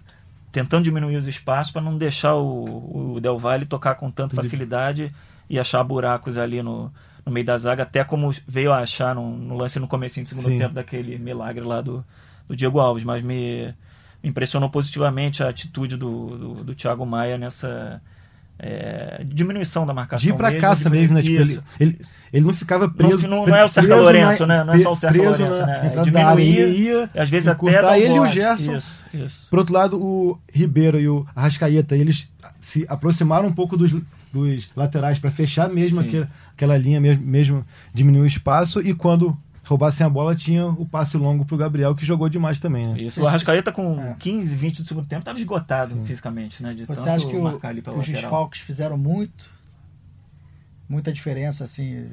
Tentando 0.52 0.84
diminuir 0.84 1.16
os 1.16 1.26
espaços 1.26 1.72
para 1.72 1.82
não 1.82 1.98
deixar 1.98 2.36
o, 2.36 3.14
o 3.16 3.20
Del 3.20 3.36
Valle 3.36 3.66
tocar 3.66 3.96
com 3.96 4.08
tanta 4.12 4.36
facilidade 4.36 5.12
e 5.50 5.58
achar 5.58 5.82
buracos 5.82 6.38
ali 6.38 6.62
no, 6.62 6.92
no 7.24 7.32
meio 7.32 7.46
da 7.46 7.56
zaga, 7.56 7.82
até 7.84 8.04
como 8.04 8.34
veio 8.46 8.72
a 8.72 8.78
achar 8.78 9.14
no, 9.14 9.36
no 9.36 9.56
lance 9.56 9.78
no 9.78 9.88
começo 9.88 10.20
do 10.20 10.28
segundo 10.28 10.48
Sim. 10.48 10.58
tempo 10.58 10.74
daquele 10.74 11.18
milagre 11.18 11.64
lá 11.64 11.80
do, 11.80 12.04
do 12.46 12.54
Diego 12.54 12.78
Alves, 12.78 13.04
mas 13.04 13.22
me, 13.22 13.74
impressionou 14.22 14.70
positivamente 14.70 15.42
a 15.42 15.48
atitude 15.48 15.96
do, 15.96 16.36
do, 16.36 16.54
do 16.64 16.74
Thiago 16.74 17.04
Maia 17.04 17.36
nessa 17.36 18.00
é, 18.58 19.22
diminuição 19.24 19.84
da 19.84 19.92
marcação. 19.92 20.26
De 20.26 20.32
ir 20.32 20.36
pra 20.36 20.48
mesmo, 20.48 20.60
caça 20.60 20.88
mesmo, 20.88 21.14
né? 21.14 21.22
Tipo, 21.22 21.42
ele, 21.42 21.60
ele, 21.78 21.98
ele, 22.32 22.46
não 22.46 22.52
ficava 22.52 22.88
preso. 22.88 23.28
Não, 23.28 23.46
não 23.46 23.54
é 23.54 23.64
o 23.64 23.68
Sérgio 23.68 23.96
Lourenço, 23.96 24.46
né? 24.46 24.64
Não 24.64 24.74
é 24.74 24.78
só 24.78 24.92
o 24.92 24.96
Sérgio 24.96 25.24
Lourenço, 25.24 25.60
na, 25.60 25.66
né? 25.66 25.92
Diminuir, 26.02 26.58
ele 26.58 26.76
ia, 26.78 27.10
às 27.14 27.28
vezes 27.28 27.48
até 27.48 27.82
dar 27.82 27.98
ele 27.98 28.14
e 28.14 28.20
o 28.20 28.26
Gerson. 28.26 28.76
Isso, 28.76 28.96
isso. 29.12 29.46
Por 29.50 29.58
outro 29.58 29.74
lado, 29.74 30.00
o 30.00 30.38
Ribeiro 30.52 30.98
e 30.98 31.08
o 31.08 31.26
Arrascaeta, 31.34 31.96
eles 31.96 32.30
se 32.60 32.86
aproximaram 32.88 33.48
um 33.48 33.52
pouco 33.52 33.76
dos, 33.76 33.94
dos 34.34 34.68
laterais 34.74 35.18
para 35.18 35.30
fechar 35.30 35.68
mesmo 35.68 36.00
aquele, 36.00 36.26
aquela 36.52 36.76
linha, 36.76 37.00
mesmo, 37.00 37.24
mesmo 37.24 37.64
diminuir 37.92 38.22
o 38.22 38.26
espaço. 38.26 38.80
E 38.80 38.92
quando 38.92 39.36
roubassem 39.64 40.04
a 40.04 40.10
bola, 40.10 40.34
tinha 40.34 40.66
o 40.66 40.84
passe 40.84 41.16
longo 41.16 41.44
para 41.44 41.54
o 41.54 41.58
Gabriel, 41.58 41.94
que 41.94 42.04
jogou 42.04 42.28
demais 42.28 42.60
também. 42.60 42.88
Né? 42.88 43.02
Isso, 43.02 43.22
o 43.22 43.26
Arrascaeta 43.26 43.72
com 43.72 44.00
é. 44.00 44.16
15, 44.18 44.54
20 44.54 44.82
do 44.82 44.88
segundo 44.88 45.06
tempo 45.06 45.20
estava 45.20 45.38
esgotado 45.38 45.94
Sim. 45.94 46.04
fisicamente. 46.04 46.62
Né, 46.62 46.74
de 46.74 46.84
Você 46.84 47.08
acha 47.08 47.26
que, 47.26 47.36
o, 47.36 47.60
que 47.60 47.90
os 47.90 48.06
desfalques 48.06 48.60
fizeram 48.60 48.98
muito? 48.98 49.52
Muita 50.88 51.12
diferença, 51.12 51.64
assim 51.64 52.06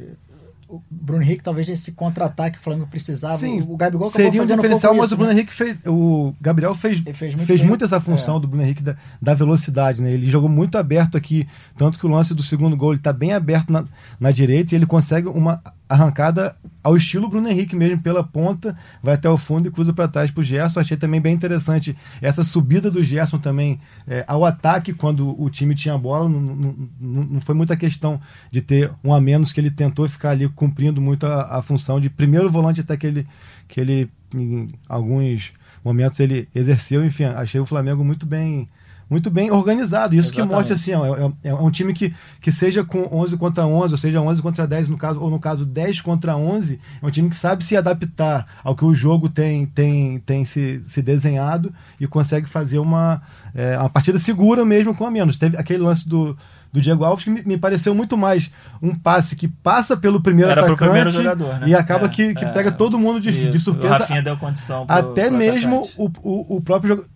o 0.71 0.81
Bruno 0.89 1.21
Henrique 1.21 1.43
talvez 1.43 1.67
esse 1.67 1.91
contra-ataque 1.91 2.55
que 2.55 2.61
o 2.61 2.63
Flamengo 2.63 2.87
precisava. 2.87 3.37
Sim, 3.37 3.61
o 3.67 3.75
Gabigol 3.75 4.09
seria 4.09 4.41
um 4.41 4.45
diferencial, 4.45 4.93
um 4.93 4.97
mas 4.97 5.07
isso, 5.07 5.15
o 5.15 5.17
Bruno 5.17 5.33
né? 5.33 5.37
Henrique 5.37 5.53
fez. 5.53 5.77
O 5.85 6.33
Gabriel 6.39 6.73
fez, 6.73 6.99
fez, 7.13 7.35
muito, 7.35 7.47
fez 7.47 7.61
muito, 7.61 7.83
essa 7.83 7.99
função 7.99 8.37
é. 8.37 8.39
do 8.39 8.47
Bruno 8.47 8.63
Henrique 8.63 8.81
da, 8.81 8.95
da, 9.21 9.33
velocidade, 9.33 10.01
né? 10.01 10.13
Ele 10.13 10.29
jogou 10.29 10.47
muito 10.47 10.77
aberto 10.77 11.17
aqui, 11.17 11.45
tanto 11.77 11.99
que 11.99 12.05
o 12.05 12.09
lance 12.09 12.33
do 12.33 12.41
segundo 12.41 12.77
gol 12.77 12.91
ele 12.91 12.99
está 12.99 13.11
bem 13.11 13.33
aberto 13.33 13.69
na, 13.71 13.83
na 14.17 14.31
direita 14.31 14.73
e 14.73 14.77
ele 14.77 14.85
consegue 14.85 15.27
uma 15.27 15.61
arrancada 15.91 16.55
ao 16.81 16.95
estilo 16.95 17.27
Bruno 17.27 17.49
Henrique 17.49 17.75
mesmo, 17.75 18.01
pela 18.01 18.23
ponta, 18.23 18.77
vai 19.03 19.15
até 19.15 19.29
o 19.29 19.37
fundo 19.37 19.67
e 19.67 19.71
cruza 19.71 19.91
para 19.91 20.07
trás 20.07 20.31
para 20.31 20.39
o 20.39 20.43
Gerson. 20.43 20.79
Achei 20.79 20.95
também 20.95 21.19
bem 21.19 21.33
interessante 21.33 21.95
essa 22.21 22.43
subida 22.45 22.89
do 22.89 23.03
Gerson 23.03 23.37
também 23.37 23.79
é, 24.07 24.23
ao 24.25 24.45
ataque 24.45 24.93
quando 24.93 25.39
o 25.39 25.49
time 25.49 25.75
tinha 25.75 25.93
a 25.93 25.97
bola. 25.97 26.29
Não, 26.29 26.39
não, 26.39 26.75
não, 26.99 27.41
foi 27.41 27.53
muita 27.53 27.75
questão 27.75 28.21
de 28.49 28.61
ter 28.61 28.89
um 29.03 29.13
a 29.13 29.19
menos 29.19 29.51
que 29.51 29.59
ele 29.59 29.69
tentou 29.69 30.07
ficar 30.07 30.29
ali 30.31 30.47
cumprindo 30.47 31.01
muito 31.01 31.25
a, 31.25 31.57
a 31.57 31.61
função 31.61 31.99
de 31.99 32.09
primeiro 32.09 32.49
volante 32.49 32.79
até 32.79 32.95
que 32.95 33.05
ele, 33.05 33.27
que 33.67 33.79
ele 33.81 34.09
em 34.33 34.69
alguns 34.87 35.51
momentos 35.83 36.19
ele 36.21 36.47
exerceu. 36.55 37.05
Enfim, 37.05 37.25
achei 37.25 37.59
o 37.59 37.65
Flamengo 37.65 38.03
muito 38.03 38.25
bem 38.25 38.69
muito 39.11 39.29
bem 39.29 39.51
organizado. 39.51 40.15
Isso 40.15 40.29
Exatamente. 40.29 40.49
que 40.49 40.55
mostra 40.55 40.75
assim, 40.75 40.91
é, 40.91 41.49
é, 41.49 41.51
é, 41.51 41.53
um 41.53 41.69
time 41.69 41.93
que, 41.93 42.15
que 42.39 42.49
seja 42.49 42.81
com 42.81 43.09
11 43.11 43.35
contra 43.35 43.67
11, 43.67 43.93
ou 43.93 43.97
seja, 43.97 44.21
11 44.21 44.41
contra 44.41 44.65
10 44.65 44.87
no 44.87 44.97
caso, 44.97 45.19
ou 45.19 45.29
no 45.29 45.37
caso 45.37 45.65
10 45.65 45.99
contra 45.99 46.37
11, 46.37 46.79
é 47.01 47.05
um 47.05 47.11
time 47.11 47.29
que 47.29 47.35
sabe 47.35 47.61
se 47.65 47.75
adaptar 47.75 48.47
ao 48.63 48.73
que 48.73 48.85
o 48.85 48.95
jogo 48.95 49.27
tem, 49.27 49.65
tem, 49.65 50.19
tem 50.19 50.45
se, 50.45 50.81
se 50.87 51.01
desenhado 51.01 51.73
e 51.99 52.07
consegue 52.07 52.47
fazer 52.47 52.79
uma, 52.79 53.21
é, 53.53 53.77
uma 53.77 53.89
partida 53.89 54.17
segura 54.17 54.63
mesmo 54.63 54.95
com 54.95 55.05
a 55.05 55.11
menos. 55.11 55.37
Teve 55.37 55.57
aquele 55.57 55.83
lance 55.83 56.07
do 56.07 56.37
do 56.71 56.79
Diego 56.79 57.03
Alves, 57.03 57.25
que 57.25 57.29
me, 57.29 57.43
me, 57.43 57.57
pareceu 57.57 57.93
muito 57.93 58.17
mais 58.17 58.49
um 58.81 58.95
passe 58.95 59.35
que 59.35 59.45
passa 59.45 59.97
pelo 59.97 60.21
primeiro 60.21 60.51
Era 60.51 60.61
atacante 60.61 60.79
primeiro 60.79 61.11
jogador, 61.11 61.59
né? 61.59 61.67
e 61.67 61.75
acaba 61.75 62.05
é, 62.05 62.09
que, 62.09 62.33
que 62.33 62.45
é, 62.45 62.47
pega 62.49 62.71
todo 62.71 62.97
mundo 62.97 63.19
de, 63.19 63.49
de 63.51 63.59
surpresa. 63.59 63.95
O 63.95 63.99
Rafinha 63.99 64.21
deu 64.21 64.37
condição 64.37 64.85
pro, 64.85 64.95
Até 64.95 65.27
pro 65.27 65.37
mesmo 65.37 65.89
o, 65.97 66.05
o, 66.23 66.55
o, 66.55 66.61
próprio 66.61 66.89
jogador 66.89 67.09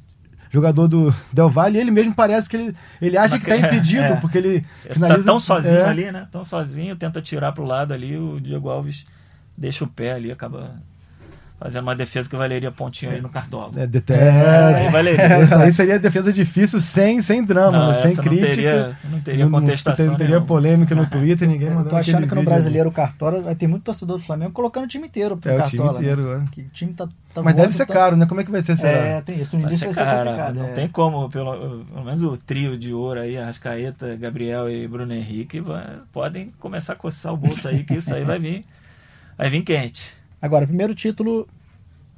do 0.62 1.14
Del 1.32 1.50
Valle, 1.50 1.78
ele 1.78 1.92
mesmo 1.92 2.14
parece 2.14 2.50
que 2.50 2.58
ele, 2.58 2.76
ele 3.02 3.18
acha 3.18 3.40
que 3.40 3.50
está 3.50 3.58
impedido, 3.58 4.04
é, 4.04 4.16
porque 4.16 4.38
ele 4.38 4.66
finaliza... 4.90 5.20
Tá 5.20 5.26
tão 5.26 5.40
sozinho 5.40 5.78
é. 5.78 5.86
ali, 5.86 6.12
né? 6.12 6.28
Tão 6.32 6.44
sozinho, 6.44 6.96
tenta 6.96 7.22
tirar 7.22 7.52
para 7.52 7.64
o 7.64 7.68
lado 7.68 7.94
ali, 7.94 8.18
o 8.18 8.40
Diego 8.40 8.70
Alves 8.70 9.06
deixa 9.58 9.84
o 9.84 9.88
pé 9.88 10.14
ali, 10.14 10.32
acaba 10.32 10.76
fazendo 11.60 11.84
uma 11.84 11.96
defesa 11.96 12.30
que 12.30 12.36
valeria 12.36 12.72
pontinho 12.72 13.12
aí 13.12 13.22
no 13.22 13.30
cartola. 13.30 13.72
É, 13.78 13.88
de, 13.88 14.04
é, 14.10 14.14
essa 14.14 14.78
aí 14.78 14.90
valeria. 14.90 15.22
Essa 15.24 15.64
aí 15.64 15.72
seria 15.72 16.00
defesa 16.00 16.32
difícil 16.32 16.80
sem, 16.80 17.22
sem 17.22 17.44
drama, 17.44 17.78
não, 17.78 17.88
né? 17.92 18.02
sem 18.02 18.16
crítica. 18.18 18.46
Não 18.46 18.56
teria, 18.56 18.98
não 19.10 19.22
teria 19.22 19.50
contestação. 19.50 20.06
Não, 20.08 20.16
teria 20.16 20.42
polêmica 20.42 20.94
no 20.94 21.06
Twitter, 21.06 21.48
ninguém 21.48 21.70
mandou. 21.70 21.90
Tô 21.90 21.96
achando 21.96 22.28
que 22.28 22.36
no 22.36 22.44
brasileiro 22.44 22.90
o 22.90 22.92
Cartola 22.92 23.42
vai 23.42 23.56
ter 23.56 23.68
muito 23.68 23.84
torcedor 23.84 24.18
do 24.18 24.24
Flamengo 24.24 24.52
colocando 24.52 24.84
o 24.84 24.88
time 24.88 25.08
inteiro 25.08 25.38
pro 25.38 25.52
é, 25.52 25.58
Cartola. 25.58 25.92
O 25.92 25.96
time 25.96 26.10
inteiro, 26.10 26.38
né? 26.38 26.46
é. 26.46 26.52
Que 26.52 26.62
o 26.62 26.70
time 26.70 26.94
tá, 26.94 27.08
tá 27.34 27.42
Mas 27.42 27.56
deve 27.56 27.74
ser 27.74 27.86
tá... 27.86 27.94
caro, 27.94 28.16
né? 28.16 28.26
Como 28.26 28.42
é 28.42 28.44
que 28.44 28.52
vai 28.52 28.62
ser, 28.62 28.76
será? 28.76 28.90
É, 28.90 29.22
tem 29.22 29.42
isso. 29.42 29.58
No 29.58 29.68
início 29.68 29.86
vai 29.86 29.94
ser, 29.94 30.04
vai 30.04 30.18
ser 30.18 30.24
complicado. 30.26 30.56
Não 30.56 30.66
é. 30.66 30.74
tem 30.74 30.88
como, 30.90 31.30
pelo, 31.30 31.86
pelo 31.86 32.04
menos 32.04 32.22
o 32.22 32.36
trio 32.38 32.78
de 32.78 32.94
ouro 32.94 33.22
aí, 33.22 33.38
Arrascaeta, 33.38 34.16
Gabriel 34.16 34.70
e 34.70 34.88
Bruno 34.88 35.14
Henrique, 35.14 35.62
vai, 35.62 36.00
podem 36.12 36.52
começar 36.60 36.94
a 36.94 36.96
coçar 36.98 37.34
o 37.34 37.38
bolso 37.38 37.68
aí, 37.68 37.84
que 37.84 37.96
isso 37.96 38.14
aí 38.14 38.26
vai 38.26 38.40
vir, 38.40 38.66
vai 39.38 39.50
vir 39.50 39.62
quente. 39.62 40.25
Agora, 40.42 40.68
primeiro 40.68 40.94
título 40.94 41.48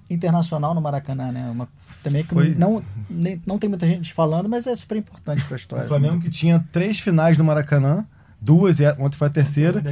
internacional 0.10 0.74
no 0.74 0.82
Maracanã, 0.82 1.32
né? 1.32 1.50
Uma, 1.50 1.68
também 2.04 2.24
que 2.24 2.34
Foi... 2.34 2.56
não, 2.56 2.82
nem, 3.10 3.42
não 3.46 3.58
tem 3.58 3.70
muita 3.70 3.86
gente 3.86 4.14
falando, 4.14 4.48
mas 4.48 4.68
é 4.68 4.76
super 4.76 4.98
importante 4.98 5.44
para 5.44 5.56
a 5.56 5.58
história. 5.58 5.86
O 5.86 5.88
Flamengo 5.88 6.20
que 6.20 6.30
tinha 6.30 6.66
três 6.72 7.00
finais 7.00 7.38
no 7.38 7.44
Maracanã, 7.44 8.06
duas, 8.40 8.80
e 8.80 8.88
ontem 9.00 9.18
foi 9.18 9.28
a 9.28 9.32
terceira, 9.32 9.84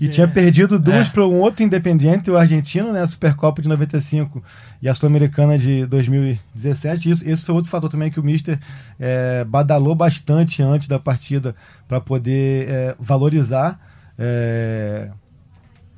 e 0.00 0.08
tinha 0.08 0.26
perdido 0.26 0.78
duas 0.78 1.06
é. 1.06 1.10
para 1.10 1.26
um 1.26 1.40
outro 1.40 1.64
Independiente, 1.64 2.30
o 2.30 2.36
argentino, 2.36 2.92
né? 2.92 3.02
A 3.02 3.06
Supercopa 3.06 3.62
de 3.62 3.68
95 3.68 4.42
e 4.82 4.88
a 4.88 4.94
Sul-Americana 4.94 5.58
de 5.58 5.86
2017. 5.86 7.10
Isso, 7.10 7.28
esse 7.28 7.44
foi 7.44 7.54
outro 7.54 7.70
fator 7.70 7.90
também 7.90 8.10
que 8.10 8.18
o 8.18 8.24
Mister 8.24 8.58
é, 8.98 9.44
badalou 9.44 9.94
bastante 9.94 10.62
antes 10.62 10.88
da 10.88 10.98
partida 10.98 11.54
para 11.86 12.00
poder 12.00 12.68
é, 12.68 12.96
valorizar. 12.98 13.78
É, 14.18 15.10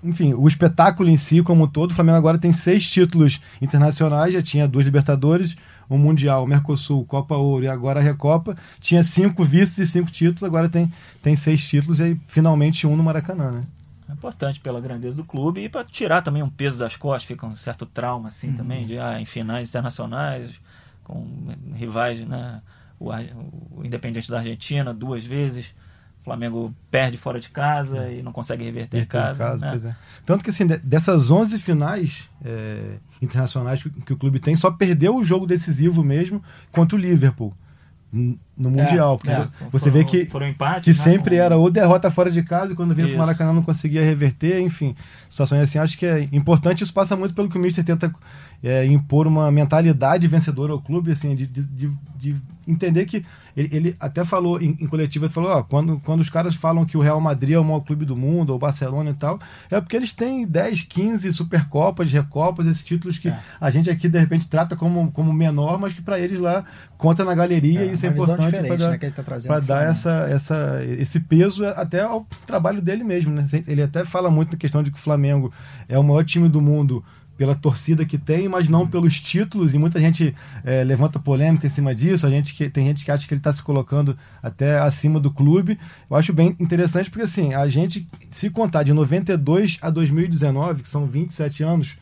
enfim, 0.03 0.35
o 0.35 0.49
espetáculo 0.49 1.09
em 1.09 1.17
si, 1.17 1.43
como 1.43 1.65
um 1.65 1.69
todo, 1.69 1.93
o 1.93 1.95
Flamengo 1.95 2.19
agora 2.19 2.39
tem 2.39 2.53
seis 2.53 2.89
títulos 2.89 3.41
internacionais, 3.61 4.35
já 4.35 4.43
tinha 4.43 4.67
dois 4.67 4.85
Libertadores, 4.85 5.57
um 5.89 5.97
Mundial, 5.97 6.47
Mercosul, 6.47 7.05
Copa 7.05 7.37
Ouro 7.37 7.65
e 7.65 7.69
agora 7.69 8.01
a 8.01 8.03
Recopa. 8.03 8.57
Tinha 8.81 9.05
cinco 9.05 9.45
vices 9.45 9.79
e 9.79 9.87
cinco 9.87 10.11
títulos, 10.11 10.43
agora 10.43 10.69
tem, 10.69 10.93
tem 11.23 11.37
seis 11.37 11.67
títulos 11.67 12.01
e 12.01 12.19
finalmente 12.27 12.87
um 12.87 12.97
no 12.97 13.03
Maracanã, 13.03 13.53
né? 13.53 13.61
É 14.09 14.13
importante 14.13 14.61
pela 14.61 14.81
grandeza 14.81 15.17
do 15.19 15.25
clube 15.25 15.63
e 15.63 15.69
para 15.69 15.85
tirar 15.85 16.21
também 16.23 16.43
um 16.43 16.51
peso 16.51 16.79
das 16.79 16.97
costas, 16.97 17.25
fica 17.25 17.47
um 17.47 17.57
certo 17.57 17.87
trauma 17.87 18.29
assim 18.29 18.49
uhum. 18.49 18.57
também, 18.57 18.85
de 18.85 18.99
ah, 18.99 19.21
em 19.21 19.25
finais 19.25 19.69
internacionais, 19.69 20.51
com 21.05 21.27
rivais, 21.75 22.21
né? 22.27 22.61
O, 22.99 23.11
o 23.11 23.85
Independente 23.85 24.31
da 24.31 24.39
Argentina 24.39 24.93
duas 24.93 25.25
vezes 25.25 25.75
o 26.23 26.25
Flamengo 26.25 26.73
perde 26.89 27.19
fora 27.19 27.41
de 27.41 27.49
casa 27.49 28.05
é. 28.05 28.19
e 28.19 28.23
não 28.23 28.33
consegue 28.33 28.63
reverter 28.63 29.03
em 29.03 29.05
casa. 29.05 29.45
casa 29.45 29.67
né? 29.67 29.91
é. 29.91 30.23
Tanto 30.25 30.45
que 30.45 30.51
assim, 30.51 30.65
dessas 30.67 31.31
11 31.31 31.59
finais 31.59 32.29
é, 32.45 32.97
internacionais 33.21 33.83
que, 33.83 33.91
que, 33.91 34.13
o 34.13 34.17
clube 34.17 34.39
tem, 34.39 34.55
só 34.55 34.71
perdeu 34.71 35.17
o 35.17 35.25
jogo 35.25 35.47
decisivo 35.47 36.05
mesmo 36.05 36.41
contra 36.71 36.97
o 36.97 37.01
Liverpool 37.01 37.53
no 38.13 38.71
Mundial. 38.71 39.17
porque 39.17 39.33
é, 39.33 39.49
você 39.71 39.91
foram, 39.91 40.05
vê 40.05 40.05
que, 40.05 40.47
empate, 40.47 40.93
que 40.93 40.99
né, 40.99 41.05
sempre 41.05 41.37
era 41.37 41.57
ou 41.57 41.71
derrota 41.71 42.11
fora 42.11 42.31
de 42.31 42.43
casa 42.43 42.73
e 42.73 42.77
quando 42.77 42.95
vinha 42.95 43.09
para 43.09 43.17
o 43.17 43.19
Maracanã 43.19 43.53
não 43.55 43.63
conseguia 43.63 44.03
reverter, 44.03 44.61
enfim, 44.61 44.95
situações 45.31 45.63
assim. 45.63 45.79
Acho 45.79 45.97
que 45.97 46.05
é 46.05 46.29
importante, 46.31 46.85
isso 46.85 46.93
passa 46.93 47.17
muito 47.17 47.35
pelo 47.35 47.49
que 47.49 47.57
o 47.57 47.61
Mister 47.61 47.83
tenta 47.83 48.13
é, 48.63 48.85
impor 48.85 49.27
uma 49.27 49.51
mentalidade 49.51 50.27
vencedora 50.29 50.73
ao 50.73 50.81
clube, 50.81 51.11
assim, 51.11 51.35
de, 51.35 51.47
de, 51.47 51.91
de 52.17 52.37
entender 52.67 53.05
que 53.07 53.25
ele, 53.57 53.69
ele, 53.73 53.97
até 53.99 54.25
falou 54.25 54.61
em, 54.61 54.77
em 54.81 54.87
coletiva, 54.87 55.29
falou, 55.29 55.51
ó, 55.51 55.63
quando, 55.63 56.01
quando 56.01 56.21
os 56.21 56.31
caras 56.31 56.55
falam 56.55 56.85
que 56.85 56.97
o 56.97 57.01
Real 57.01 57.21
Madrid 57.21 57.55
é 57.55 57.59
o 57.59 57.65
maior 57.65 57.81
clube 57.81 58.05
do 58.05 58.17
mundo, 58.17 58.51
ou 58.51 58.57
o 58.57 58.59
Barcelona 58.59 59.11
e 59.11 59.15
tal, 59.15 59.39
é 59.71 59.81
porque 59.81 59.97
eles 59.97 60.13
têm 60.13 60.47
10, 60.47 60.85
15 60.85 61.33
Supercopas, 61.33 62.13
Recopas, 62.13 62.67
esses 62.67 62.85
títulos 62.85 63.19
que 63.19 63.29
é. 63.29 63.39
a 63.61 63.71
gente 63.71 63.91
aqui 63.91 64.09
de 64.09 64.19
repente 64.19 64.49
trata 64.49 64.77
como, 64.77 65.11
como 65.13 65.33
menor, 65.33 65.79
mas 65.79 65.93
que 65.93 66.03
para 66.03 66.19
eles 66.19 66.39
lá 66.39 66.65
conta 66.97 67.25
na 67.25 67.35
galeria 67.35 67.81
é, 67.81 67.87
e 67.87 67.93
isso 67.93 68.07
é 68.07 68.09
importante 68.09 68.57
para 68.61 68.77
dar, 68.77 68.91
né, 68.91 69.13
tá 69.47 69.61
dar 69.61 69.91
essa, 69.91 70.11
essa, 70.31 70.85
esse 70.85 71.21
peso 71.21 71.67
até 71.67 72.03
ao 72.03 72.27
trabalho 72.47 72.81
dele 72.81 73.05
mesmo, 73.05 73.33
né? 73.33 73.47
Ele 73.67 73.83
até 73.83 74.05
fala 74.05 74.31
muito 74.31 74.53
na 74.53 74.59
questão 74.59 74.83
de 74.83 74.91
que 74.91 74.99
o 74.99 75.01
Flamengo 75.01 75.53
é 75.89 75.99
o 75.99 76.03
maior 76.03 76.25
time 76.25 76.49
do 76.49 76.61
mundo 76.61 77.05
pela 77.37 77.55
torcida 77.55 78.05
que 78.05 78.19
tem, 78.19 78.49
mas 78.49 78.69
não 78.69 78.87
pelos 78.87 79.21
títulos, 79.21 79.75
e 79.75 79.79
muita 79.79 79.99
gente 79.99 80.35
é, 80.65 80.85
levanta 80.85 81.19
polêmica 81.19 81.67
em 81.67 81.71
cima 81.71 81.95
disso, 81.95 82.27
a 82.27 82.31
gente 82.31 82.55
que, 82.55 82.69
tem 82.69 82.87
gente 82.87 83.05
que 83.05 83.11
acha 83.11 83.27
que 83.27 83.35
ele 83.35 83.41
está 83.41 83.53
se 83.53 83.63
colocando 83.63 84.17
até 84.43 84.79
acima 84.79 85.19
do 85.19 85.31
clube. 85.31 85.79
Eu 86.11 86.17
acho 86.17 86.33
bem 86.33 86.57
interessante 86.61 87.11
porque 87.11 87.25
assim, 87.25 87.55
a 87.55 87.69
gente, 87.69 88.09
se 88.31 88.51
contar 88.51 88.83
de 88.83 88.93
92 88.93 89.79
a 89.81 89.91
2019, 89.91 90.83
que 90.83 90.89
são 90.89 91.07
27 91.07 91.63
anos, 91.63 91.97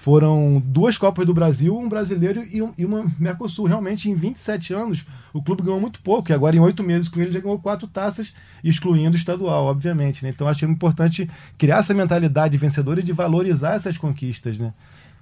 foram 0.00 0.62
duas 0.64 0.96
Copas 0.96 1.26
do 1.26 1.34
Brasil, 1.34 1.78
um 1.78 1.86
brasileiro 1.86 2.42
e, 2.50 2.62
um, 2.62 2.72
e, 2.78 2.86
uma 2.86 3.04
Mercosul. 3.18 3.66
Realmente, 3.66 4.08
em 4.08 4.14
27 4.14 4.72
anos, 4.72 5.04
o 5.30 5.42
clube 5.42 5.62
ganhou 5.62 5.78
muito 5.78 6.00
pouco, 6.00 6.32
e 6.32 6.34
agora 6.34 6.56
em 6.56 6.58
oito 6.58 6.82
meses 6.82 7.06
com 7.06 7.20
ele 7.20 7.30
já 7.30 7.38
ganhou 7.38 7.58
quatro 7.58 7.86
taças, 7.86 8.32
excluindo 8.64 9.14
o 9.14 9.18
estadual, 9.18 9.66
obviamente. 9.66 10.22
Né? 10.24 10.30
Então, 10.30 10.48
acho 10.48 10.64
importante 10.64 11.28
criar 11.58 11.80
essa 11.80 11.92
mentalidade 11.92 12.56
vencedora 12.56 13.00
e 13.00 13.02
de 13.02 13.12
valorizar 13.12 13.74
essas 13.74 13.98
conquistas. 13.98 14.58
Né? 14.58 14.72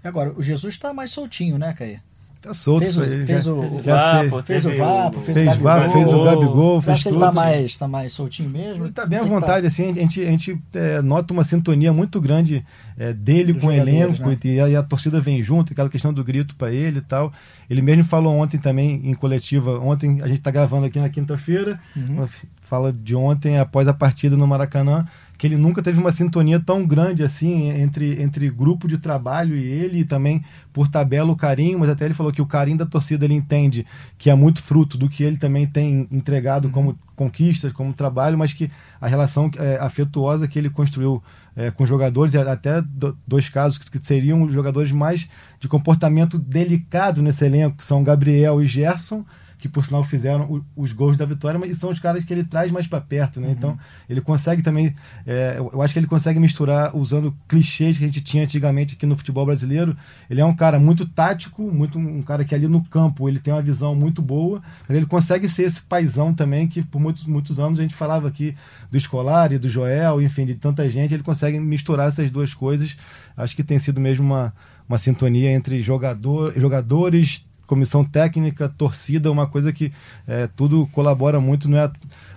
Agora, 0.05 0.33
o 0.37 0.41
Jesus 0.41 0.75
está 0.75 0.95
mais 0.95 1.11
soltinho, 1.11 1.59
né, 1.59 1.73
Caí? 1.73 1.99
Tá 2.49 2.55
solto. 2.55 2.85
Fez, 2.85 2.97
o, 2.97 3.03
fez 3.05 3.45
já, 3.45 3.53
o, 3.53 3.83
já 3.83 4.21
fez, 4.21 4.45
fez 4.47 4.65
o 4.65 4.79
Vapo, 4.79 5.21
fez, 5.21 5.37
fez 5.37 5.57
o 5.57 5.61
Vapo, 5.61 5.93
fez 5.93 6.13
o 6.15 6.25
Gabigol, 6.25 6.81
fez 6.81 7.03
tudo. 7.03 7.17
Ele 7.17 7.21
tá 7.21 7.33
mais, 7.33 7.77
tá 7.77 7.89
mais 7.89 8.13
soltinho 8.13 8.49
mesmo? 8.49 8.85
Ele 8.87 8.93
tá 8.93 9.05
bem 9.05 9.19
à 9.19 9.23
tá 9.23 9.29
vontade, 9.29 9.63
tá... 9.63 9.69
assim, 9.69 9.91
a 9.91 9.93
gente, 9.93 10.23
a 10.23 10.31
gente 10.31 10.59
é, 10.73 11.03
nota 11.03 11.35
uma 11.35 11.45
sintonia 11.45 11.93
muito 11.93 12.19
grande 12.19 12.65
é, 12.97 13.13
dele 13.13 13.53
Dos 13.53 13.61
com 13.61 13.69
o 13.69 13.73
elenco 13.73 14.27
né? 14.27 14.39
e, 14.45 14.61
a, 14.61 14.69
e, 14.71 14.77
a, 14.77 14.83
torcida 14.83 15.21
vem 15.21 15.43
junto, 15.43 15.75
aquela 15.75 15.91
questão 15.91 16.11
do 16.11 16.25
grito 16.25 16.57
para 16.57 16.73
ele 16.73 17.01
e 17.01 17.03
tal. 17.03 17.31
Ele 17.69 17.83
mesmo 17.83 18.05
falou 18.05 18.35
ontem 18.35 18.57
também 18.57 19.03
em 19.05 19.13
coletiva, 19.13 19.79
ontem 19.79 20.23
a 20.23 20.27
gente 20.27 20.41
tá 20.41 20.51
gravando 20.51 20.87
aqui 20.87 20.99
na 20.99 21.11
quinta-feira, 21.11 21.79
uhum. 21.95 22.27
fala 22.63 22.91
de 22.91 23.15
ontem 23.15 23.59
após 23.59 23.87
a 23.87 23.93
partida 23.93 24.39
no 24.39 24.47
Maracanã, 24.47 25.05
que 25.39 25.47
ele 25.47 25.57
nunca 25.57 25.81
teve 25.81 26.01
uma 26.01 26.11
sintonia 26.11 26.59
tão 26.59 26.85
grande 26.85 27.23
assim 27.23 27.71
entre, 27.71 28.21
entre 28.21 28.51
grupo 28.51 28.89
de 28.89 28.99
trabalho 28.99 29.57
e 29.57 29.65
ele, 29.65 30.01
e 30.01 30.05
também 30.05 30.43
por 30.73 30.89
tabela 30.89 31.31
o 31.31 31.37
carinho, 31.37 31.79
mas 31.79 31.89
até 31.89 32.05
ele 32.05 32.13
falou 32.13 32.33
que 32.33 32.43
o 32.43 32.47
carinho 32.47 32.77
da 32.77 32.85
torcida 32.85 33.25
ele 33.25 33.35
entende 33.35 33.87
que 34.19 34.29
é 34.29 34.35
muito 34.35 34.61
fruto 34.61 34.99
do 34.99 35.09
que 35.09 35.23
ele 35.23 35.37
também 35.37 35.65
tem 35.65 36.09
entregado 36.11 36.65
uhum. 36.65 36.73
como 36.73 36.99
conquistas, 37.15 37.73
como 37.73 37.93
trabalho, 37.93 38.37
mas 38.37 38.53
que 38.53 38.69
a 39.01 39.07
relação 39.07 39.49
é, 39.57 39.79
afetuosa 39.81 40.49
que 40.49 40.59
ele 40.59 40.71
construiu 40.71 41.23
é, 41.57 41.71
com 41.71 41.87
jogadores, 41.87 42.35
até 42.35 42.83
dois 43.27 43.49
casos 43.49 43.79
que 43.79 43.99
seriam 44.05 44.51
jogadores 44.51 44.91
mais 44.91 45.29
de 45.61 45.69
comportamento 45.69 46.37
delicado 46.37 47.23
nesse 47.23 47.45
elenco, 47.45 47.77
que 47.77 47.85
são 47.85 48.03
Gabriel 48.03 48.61
e 48.61 48.67
Gerson, 48.67 49.25
que 49.59 49.69
por 49.69 49.85
sinal 49.85 50.05
fizeram 50.05 50.45
o, 50.45 50.65
os 50.77 50.93
gols 50.93 51.17
da 51.17 51.25
vitória, 51.25 51.59
mas 51.59 51.77
são 51.79 51.91
os 51.91 51.99
caras 51.99 52.25
que 52.25 52.33
ele 52.33 52.45
traz 52.45 52.71
mais 52.71 52.87
para 52.87 53.01
perto, 53.01 53.41
né? 53.41 53.49
Uhum. 53.49 53.53
Então 53.53 53.79
ele 54.09 54.21
consegue 54.21 54.63
também, 54.63 54.95
é, 55.27 55.57
eu 55.59 55.83
acho 55.83 55.93
que 55.93 55.99
ele 55.99 56.07
consegue 56.07 56.39
misturar 56.39 56.97
usando 56.97 57.35
clichês 57.49 57.99
que 57.99 58.05
a 58.05 58.07
gente 58.07 58.21
tinha 58.21 58.45
antigamente 58.45 58.95
aqui 58.95 59.05
no 59.05 59.17
futebol 59.17 59.45
brasileiro. 59.45 59.97
Ele 60.31 60.41
é 60.41 60.45
um 60.45 60.55
cara 60.55 60.79
muito 60.79 61.07
tático, 61.07 61.63
muito 61.63 61.99
um 61.99 62.23
cara 62.23 62.45
que 62.45 62.55
ali 62.55 62.69
no 62.69 62.85
campo 62.85 63.29
ele 63.29 63.41
tem 63.41 63.53
uma 63.53 63.63
visão 63.63 63.95
muito 63.95 64.23
boa, 64.23 64.63
mas 64.87 64.97
ele 64.97 65.07
consegue 65.07 65.49
ser 65.49 65.65
esse 65.65 65.83
paizão 65.83 66.33
também 66.33 66.69
que 66.69 66.83
por 66.83 67.01
muitos 67.01 67.27
muitos 67.27 67.59
anos 67.59 67.79
a 67.79 67.83
gente 67.83 67.95
falava 67.95 68.29
aqui 68.29 68.55
do 68.91 68.97
escolar 68.97 69.53
e 69.53 69.59
do 69.59 69.69
Joel, 69.69 70.23
enfim, 70.23 70.47
de 70.47 70.55
tanta 70.55 70.89
gente, 70.89 71.13
ele 71.13 71.23
consegue 71.23 71.59
misturar 71.59 72.09
essas 72.09 72.31
duas 72.31 72.55
coisas. 72.55 72.97
Acho 73.37 73.57
que 73.57 73.65
tem 73.65 73.79
sido 73.79 74.01
mesmo 74.01 74.25
uma 74.25 74.53
uma 74.89 74.97
sintonia 74.97 75.53
entre 75.53 75.83
jogador, 75.83 76.59
jogadores, 76.59 77.45
comissão 77.69 78.05
técnica, 78.05 78.69
torcida, 78.69 79.31
uma 79.31 79.47
coisa 79.47 79.73
que 79.73 79.93
é, 80.27 80.49
tudo 80.49 80.89
colabora 80.89 81.41
muito, 81.41 81.69
não 81.69 81.79
é 81.79 81.93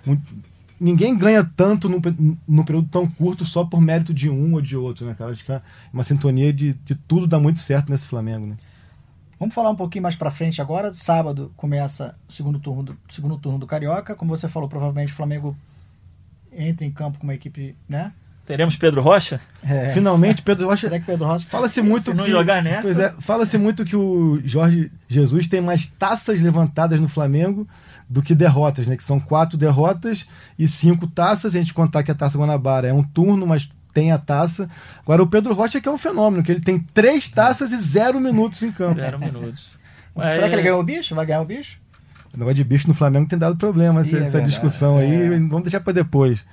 muito, 0.06 0.22
ninguém 0.78 1.16
ganha 1.16 1.42
tanto 1.42 1.88
num, 1.88 2.00
num 2.46 2.64
período 2.64 2.88
tão 2.88 3.08
curto 3.08 3.44
só 3.44 3.64
por 3.64 3.80
mérito 3.80 4.14
de 4.14 4.30
um 4.30 4.52
ou 4.52 4.60
de 4.60 4.76
outro, 4.76 5.06
né, 5.06 5.14
cara? 5.14 5.32
Acho 5.32 5.44
que 5.44 5.50
é 5.50 5.60
uma 5.92 6.04
sintonia 6.04 6.52
de, 6.52 6.74
de 6.74 6.94
tudo 6.94 7.26
dá 7.26 7.40
muito 7.40 7.58
certo 7.58 7.90
nesse 7.90 8.06
Flamengo, 8.06 8.46
né? 8.46 8.56
Vamos 9.38 9.54
falar 9.54 9.70
um 9.70 9.76
pouquinho 9.76 10.02
mais 10.02 10.14
para 10.14 10.30
frente 10.30 10.62
agora. 10.62 10.94
Sábado 10.94 11.52
começa 11.56 12.14
o 12.28 12.32
segundo 12.32 12.60
turno 12.60 12.82
do, 12.84 12.98
segundo 13.08 13.36
turno 13.36 13.58
do 13.58 13.66
Carioca. 13.66 14.14
Como 14.14 14.36
você 14.36 14.48
falou, 14.48 14.68
provavelmente 14.68 15.12
o 15.12 15.16
Flamengo 15.16 15.56
entra 16.52 16.86
em 16.86 16.92
campo 16.92 17.18
com 17.18 17.24
uma 17.24 17.34
equipe, 17.34 17.74
né? 17.88 18.12
Teremos 18.44 18.76
Pedro 18.76 19.00
Rocha? 19.00 19.40
É. 19.62 19.92
Finalmente, 19.92 20.42
Pedro 20.42 20.66
Rocha. 20.66 20.88
Será 20.88 20.98
que 20.98 21.06
Pedro 21.06 21.26
Rocha. 21.26 21.46
Fala-se 21.46 21.80
muito 21.80 22.10
Se 22.10 22.14
não 22.14 22.24
que, 22.24 22.30
jogar 22.30 22.62
nessa. 22.62 23.02
É, 23.02 23.14
fala-se 23.20 23.56
muito 23.56 23.84
que 23.84 23.94
o 23.94 24.40
Jorge 24.44 24.90
Jesus 25.08 25.46
tem 25.46 25.60
mais 25.60 25.86
taças 25.86 26.40
levantadas 26.42 27.00
no 27.00 27.08
Flamengo 27.08 27.68
do 28.08 28.20
que 28.20 28.34
derrotas, 28.34 28.88
né? 28.88 28.96
Que 28.96 29.04
são 29.04 29.20
quatro 29.20 29.56
derrotas 29.56 30.26
e 30.58 30.66
cinco 30.66 31.06
taças. 31.06 31.54
A 31.54 31.58
gente 31.58 31.72
contar 31.72 32.02
que 32.02 32.10
a 32.10 32.14
Taça 32.14 32.36
Guanabara 32.36 32.88
é 32.88 32.92
um 32.92 33.02
turno, 33.02 33.46
mas 33.46 33.70
tem 33.94 34.10
a 34.10 34.18
taça. 34.18 34.68
Agora 35.02 35.22
o 35.22 35.26
Pedro 35.26 35.54
Rocha 35.54 35.80
que 35.80 35.88
é 35.88 35.92
um 35.92 35.98
fenômeno, 35.98 36.42
que 36.42 36.50
ele 36.50 36.60
tem 36.60 36.78
três 36.78 37.28
taças 37.28 37.70
e 37.70 37.78
zero 37.78 38.18
minutos 38.18 38.62
em 38.62 38.72
campo. 38.72 39.00
Zero 39.00 39.18
minutos. 39.18 39.70
Mas... 40.14 40.34
Será 40.34 40.48
que 40.48 40.54
ele 40.54 40.62
ganhou 40.62 40.80
o 40.80 40.84
bicho? 40.84 41.14
Vai 41.14 41.26
ganhar 41.26 41.40
o 41.40 41.44
bicho? 41.44 41.78
O 42.34 42.38
negócio 42.38 42.56
de 42.56 42.64
bicho 42.64 42.88
no 42.88 42.94
Flamengo 42.94 43.28
tem 43.28 43.38
dado 43.38 43.56
problema, 43.56 44.00
essa, 44.00 44.16
Ih, 44.16 44.22
é 44.22 44.24
essa 44.24 44.42
discussão 44.42 44.98
aí. 44.98 45.14
É. 45.14 45.38
Vamos 45.38 45.62
deixar 45.62 45.80
para 45.80 45.92
depois. 45.92 46.44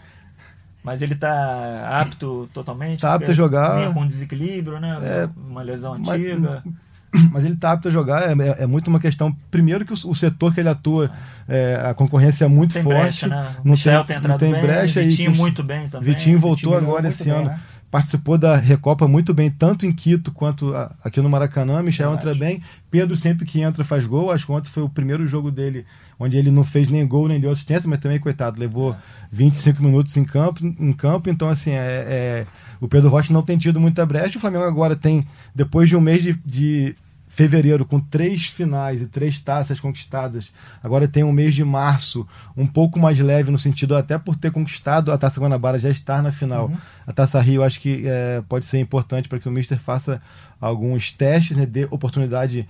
Mas 0.83 1.01
ele 1.01 1.15
tá 1.15 1.99
apto 2.01 2.49
totalmente? 2.53 3.01
Tá 3.01 3.13
apto 3.13 3.31
a 3.31 3.33
jogar. 3.33 3.75
Vinha 3.79 3.91
com 3.93 4.07
desequilíbrio, 4.07 4.79
né? 4.79 4.97
É, 5.01 5.29
uma 5.37 5.61
lesão 5.61 5.97
mas- 5.99 6.09
antiga. 6.19 6.63
Mas 7.31 7.43
ele 7.43 7.55
tá 7.55 7.71
apto 7.71 7.87
a 7.87 7.91
jogar, 7.91 8.21
é, 8.29 8.33
é- 8.39 8.63
é 8.63 8.67
muito 8.67 8.87
uma 8.87 8.99
questão. 8.99 9.35
Primeiro 9.49 9.83
que 9.83 9.91
o, 9.93 9.95
o 10.11 10.13
setor 10.13 10.53
que 10.53 10.59
ele 10.59 10.69
atua, 10.69 11.09
é, 11.47 11.81
a 11.83 11.91
concorrência 11.91 12.45
é 12.45 12.47
muito 12.47 12.73
tem 12.75 12.83
forte. 12.83 12.99
brecha, 13.01 13.27
né? 13.27 13.55
Não 13.63 13.71
Michel 13.71 14.03
tem- 14.03 14.05
tem 14.05 14.15
não 14.17 14.21
entrado 14.35 14.39
tem 14.39 14.51
bem, 14.51 14.61
brecha 14.61 15.01
e 15.01 15.09
Vitinho 15.09 15.31
que- 15.31 15.37
muito 15.39 15.63
bem 15.63 15.89
também. 15.89 16.13
Vitinho 16.13 16.39
voltou 16.39 16.69
melhorou 16.73 16.91
agora 16.97 17.09
esse 17.09 17.23
bem, 17.23 17.33
ano. 17.33 17.45
né? 17.45 17.59
Participou 17.91 18.37
da 18.37 18.55
Recopa 18.55 19.07
muito 19.07 19.33
bem, 19.33 19.49
tanto 19.49 19.85
em 19.85 19.91
Quito 19.91 20.31
quanto 20.31 20.75
a- 20.75 20.91
aqui 21.03 21.19
no 21.21 21.29
Maracanã. 21.29 21.81
Michel 21.81 22.11
Verdade. 22.11 22.29
entra 22.29 22.45
bem. 22.45 22.61
Pedro 22.91 23.15
sempre 23.15 23.45
que 23.45 23.61
entra 23.61 23.83
faz 23.83 24.05
gol. 24.05 24.29
Acho 24.31 24.45
que 24.45 24.51
ontem 24.51 24.69
foi 24.69 24.83
o 24.83 24.89
primeiro 24.89 25.25
jogo 25.25 25.49
dele 25.49 25.85
onde 26.19 26.37
ele 26.37 26.51
não 26.51 26.63
fez 26.63 26.87
nem 26.89 27.07
gol 27.07 27.27
nem 27.27 27.39
deu 27.39 27.49
assistência, 27.49 27.89
mas 27.89 27.99
também, 27.99 28.19
coitado, 28.19 28.59
levou 28.59 28.95
25 29.31 29.81
minutos 29.81 30.15
em 30.17 30.23
campo. 30.23 30.63
Em 30.65 30.91
campo 30.93 31.29
então, 31.29 31.49
assim, 31.49 31.71
é, 31.71 31.75
é- 31.77 32.47
o 32.79 32.87
Pedro 32.87 33.09
Rocha 33.09 33.33
não 33.33 33.41
tem 33.41 33.57
tido 33.57 33.79
muita 33.79 34.05
brecha. 34.05 34.37
O 34.37 34.41
Flamengo 34.41 34.65
agora 34.65 34.95
tem, 34.95 35.25
depois 35.55 35.89
de 35.89 35.95
um 35.95 36.01
mês 36.01 36.21
de, 36.21 36.33
de 36.45 36.95
fevereiro 37.39 37.85
com 37.85 38.01
três 38.01 38.47
finais 38.47 39.01
e 39.01 39.05
três 39.05 39.39
taças 39.39 39.79
conquistadas. 39.79 40.51
Agora 40.83 41.07
tem 41.07 41.23
um 41.23 41.31
mês 41.31 41.55
de 41.55 41.63
março 41.63 42.27
um 42.57 42.67
pouco 42.67 42.99
mais 42.99 43.17
leve 43.17 43.49
no 43.49 43.57
sentido 43.57 43.95
até 43.95 44.17
por 44.17 44.35
ter 44.35 44.51
conquistado 44.51 45.09
a 45.09 45.17
Taça 45.17 45.39
Guanabara 45.39 45.79
já 45.79 45.89
estar 45.89 46.21
na 46.21 46.33
final. 46.33 46.67
Uhum. 46.67 46.77
A 47.07 47.13
Taça 47.13 47.39
Rio 47.39 47.63
acho 47.63 47.79
que 47.79 48.03
é, 48.05 48.43
pode 48.49 48.65
ser 48.65 48.79
importante 48.79 49.29
para 49.29 49.39
que 49.39 49.47
o 49.47 49.51
Mister 49.53 49.79
faça 49.79 50.21
alguns 50.59 51.11
testes, 51.11 51.55
né, 51.55 51.65
dê 51.65 51.85
oportunidade 51.89 52.67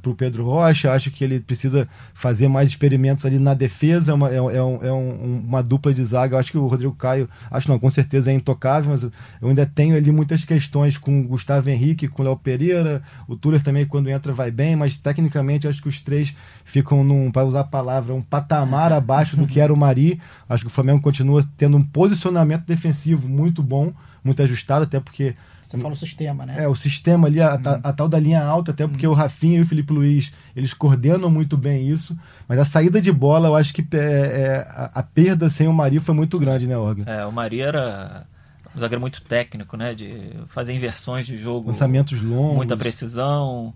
para 0.00 0.10
o 0.10 0.14
Pedro 0.14 0.44
Rocha. 0.44 0.92
Acho 0.92 1.10
que 1.10 1.24
ele 1.24 1.40
precisa 1.40 1.88
fazer 2.14 2.46
mais 2.46 2.68
experimentos 2.68 3.26
ali 3.26 3.40
na 3.40 3.54
defesa. 3.54 4.12
É 4.12 4.14
uma, 4.14 4.30
é, 4.30 4.36
é 4.36 4.40
um- 4.62 4.84
é 4.84 4.92
um- 4.92 5.42
uma 5.48 5.62
dupla 5.64 5.92
de 5.92 6.04
zaga. 6.04 6.36
Eu 6.36 6.38
acho 6.38 6.52
que 6.52 6.58
o 6.58 6.66
Rodrigo 6.68 6.94
Caio, 6.94 7.28
acho 7.50 7.68
não, 7.68 7.78
com 7.78 7.90
certeza 7.90 8.30
é 8.30 8.34
intocável, 8.34 8.92
mas 8.92 9.02
eu 9.02 9.10
ainda 9.42 9.66
tenho 9.66 9.96
ali 9.96 10.12
muitas 10.12 10.44
questões 10.44 10.96
com 10.96 11.20
o 11.20 11.24
Gustavo 11.24 11.68
Henrique, 11.68 12.06
com 12.06 12.22
o 12.22 12.24
Léo 12.24 12.36
Pereira. 12.36 13.02
O 13.26 13.34
Tuller 13.34 13.60
também, 13.62 13.84
quando 13.84 14.08
entra, 14.08 14.32
vai 14.32 14.52
bem, 14.52 14.76
mas 14.76 14.96
tecnicamente 14.96 15.66
acho 15.66 15.82
que 15.82 15.88
os 15.88 16.00
três 16.00 16.32
ficam 16.64 17.02
num, 17.02 17.32
para 17.32 17.44
usar 17.44 17.60
a 17.60 17.64
palavra, 17.64 18.14
um 18.14 18.22
patamar 18.22 18.92
abaixo 18.92 19.36
do 19.36 19.44
que 19.46 19.58
era 19.58 19.72
o 19.74 19.76
Mari. 19.76 20.20
Acho 20.48 20.62
que 20.64 20.70
o 20.70 20.72
Flamengo 20.72 21.00
continua 21.02 21.42
tendo 21.56 21.76
um 21.76 21.82
posicionamento 21.82 22.64
defensivo 22.64 23.28
muito 23.28 23.60
bom, 23.62 23.92
muito 24.24 24.42
ajustado, 24.42 24.84
até 24.84 24.98
porque 24.98 25.34
Você 25.62 25.76
fala 25.78 25.92
o 25.92 25.96
sistema, 25.96 26.46
né? 26.46 26.56
é, 26.64 26.66
o 26.68 26.74
sistema 26.74 27.28
ali, 27.28 27.40
a, 27.40 27.58
ta- 27.58 27.80
a 27.82 27.92
tal 27.92 28.08
da 28.08 28.18
linha 28.18 28.42
alta, 28.42 28.70
até 28.72 28.86
porque 28.88 29.06
o 29.06 29.12
Rafinha 29.12 29.58
e 29.58 29.62
o 29.62 29.66
Felipe 29.66 29.92
Luiz, 29.92 30.32
eles 30.56 30.72
coordenam 30.72 31.30
muito 31.30 31.56
bem 31.56 31.86
isso, 31.88 32.16
mas 32.48 32.58
a 32.58 32.64
saída 32.64 33.00
de 33.00 33.12
bola, 33.12 33.48
eu 33.48 33.54
acho 33.54 33.72
que 33.74 33.86
é, 33.94 33.96
é, 33.98 34.56
a, 34.70 34.90
a 34.94 35.02
perda 35.02 35.50
sem 35.50 35.68
o 35.68 35.72
Mari 35.72 36.00
foi 36.00 36.14
muito 36.14 36.38
grande, 36.38 36.66
né, 36.66 36.76
Orga? 36.76 37.04
É, 37.10 37.24
o 37.26 37.30
Maria 37.32 37.66
era 37.66 38.26
um 38.74 38.80
zagueiro 38.80 39.00
muito 39.00 39.22
técnico, 39.22 39.76
né? 39.76 39.94
De 39.94 40.32
fazer 40.48 40.72
inversões 40.72 41.26
de 41.26 41.36
jogo. 41.36 41.68
Lançamentos 41.68 42.20
longos. 42.20 42.56
Muita 42.56 42.76
precisão, 42.76 43.72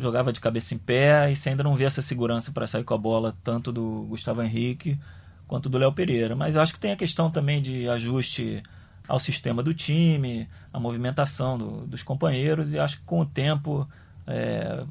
jogava 0.00 0.32
de 0.32 0.40
cabeça 0.40 0.74
em 0.74 0.78
pé 0.78 1.30
e 1.30 1.36
você 1.36 1.50
ainda 1.50 1.62
não 1.62 1.76
vê 1.76 1.84
essa 1.84 2.02
segurança 2.02 2.50
para 2.52 2.66
sair 2.66 2.84
com 2.84 2.94
a 2.94 2.98
bola, 2.98 3.34
tanto 3.44 3.70
do 3.70 4.06
Gustavo 4.08 4.42
Henrique 4.42 4.98
quanto 5.46 5.68
do 5.68 5.78
Léo 5.78 5.92
Pereira. 5.92 6.34
Mas 6.34 6.54
eu 6.56 6.62
acho 6.62 6.72
que 6.72 6.80
tem 6.80 6.90
a 6.92 6.96
questão 6.96 7.30
também 7.30 7.62
de 7.62 7.88
ajuste 7.88 8.62
ao 9.06 9.18
sistema 9.20 9.62
do 9.62 9.74
time, 9.74 10.48
a 10.72 10.80
movimentação 10.80 11.58
do- 11.58 11.86
dos 11.86 12.02
companheiros, 12.02 12.72
e 12.72 12.78
acho 12.78 12.98
que 12.98 13.04
com 13.04 13.20
o 13.20 13.26
tempo 13.26 13.88
é, 14.26 14.84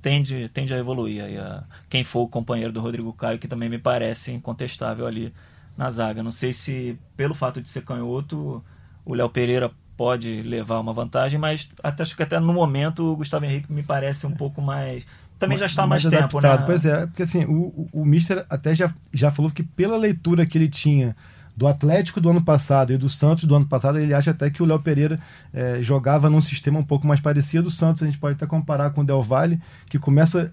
tende, 0.00 0.48
tende 0.48 0.74
a 0.74 0.78
evoluir. 0.78 1.24
Aí 1.24 1.38
a- 1.38 1.64
quem 1.88 2.04
for 2.04 2.22
o 2.22 2.28
companheiro 2.28 2.72
do 2.72 2.80
Rodrigo 2.80 3.12
Caio, 3.12 3.38
que 3.38 3.48
também 3.48 3.68
me 3.68 3.78
parece 3.78 4.32
incontestável 4.32 5.06
ali 5.06 5.32
na 5.76 5.90
zaga. 5.90 6.22
Não 6.22 6.30
sei 6.30 6.52
se, 6.52 6.98
pelo 7.16 7.34
fato 7.34 7.60
de 7.62 7.68
ser 7.68 7.82
canhoto, 7.84 8.62
o 9.04 9.14
Léo 9.14 9.28
Pereira 9.28 9.70
pode 9.96 10.42
levar 10.42 10.80
uma 10.80 10.92
vantagem, 10.92 11.38
mas 11.38 11.68
até, 11.82 12.02
acho 12.02 12.16
que 12.16 12.22
até 12.22 12.40
no 12.40 12.52
momento 12.52 13.12
o 13.12 13.16
Gustavo 13.16 13.44
Henrique 13.44 13.72
me 13.72 13.82
parece 13.82 14.26
um 14.26 14.32
pouco 14.32 14.60
mais. 14.60 15.04
Também 15.38 15.58
já 15.58 15.66
está 15.66 15.82
há 15.82 15.86
mais, 15.86 16.02
tempo, 16.04 16.38
adaptado. 16.38 16.60
né? 16.60 16.66
Pois 16.66 16.84
é, 16.84 17.06
porque 17.06 17.22
assim, 17.22 17.44
o, 17.44 17.66
o, 17.68 17.88
o 17.92 18.04
Mister 18.04 18.44
até 18.48 18.74
já, 18.74 18.92
já 19.12 19.30
falou 19.30 19.50
que 19.50 19.62
pela 19.62 19.96
leitura 19.96 20.46
que 20.46 20.56
ele 20.56 20.68
tinha 20.68 21.16
do 21.56 21.66
Atlético 21.66 22.20
do 22.20 22.30
ano 22.30 22.42
passado 22.42 22.92
e 22.92 22.96
do 22.96 23.08
Santos 23.08 23.44
do 23.44 23.54
ano 23.54 23.66
passado, 23.66 23.98
ele 23.98 24.14
acha 24.14 24.30
até 24.30 24.50
que 24.50 24.62
o 24.62 24.66
Léo 24.66 24.80
Pereira 24.80 25.20
eh, 25.52 25.78
jogava 25.82 26.30
num 26.30 26.40
sistema 26.40 26.78
um 26.78 26.84
pouco 26.84 27.06
mais 27.06 27.20
parecido. 27.20 27.68
O 27.68 27.70
Santos 27.70 28.02
a 28.02 28.06
gente 28.06 28.18
pode 28.18 28.36
até 28.36 28.46
comparar 28.46 28.90
com 28.90 29.02
o 29.02 29.04
Del 29.04 29.22
Valle, 29.22 29.60
que 29.86 29.98
começa 29.98 30.52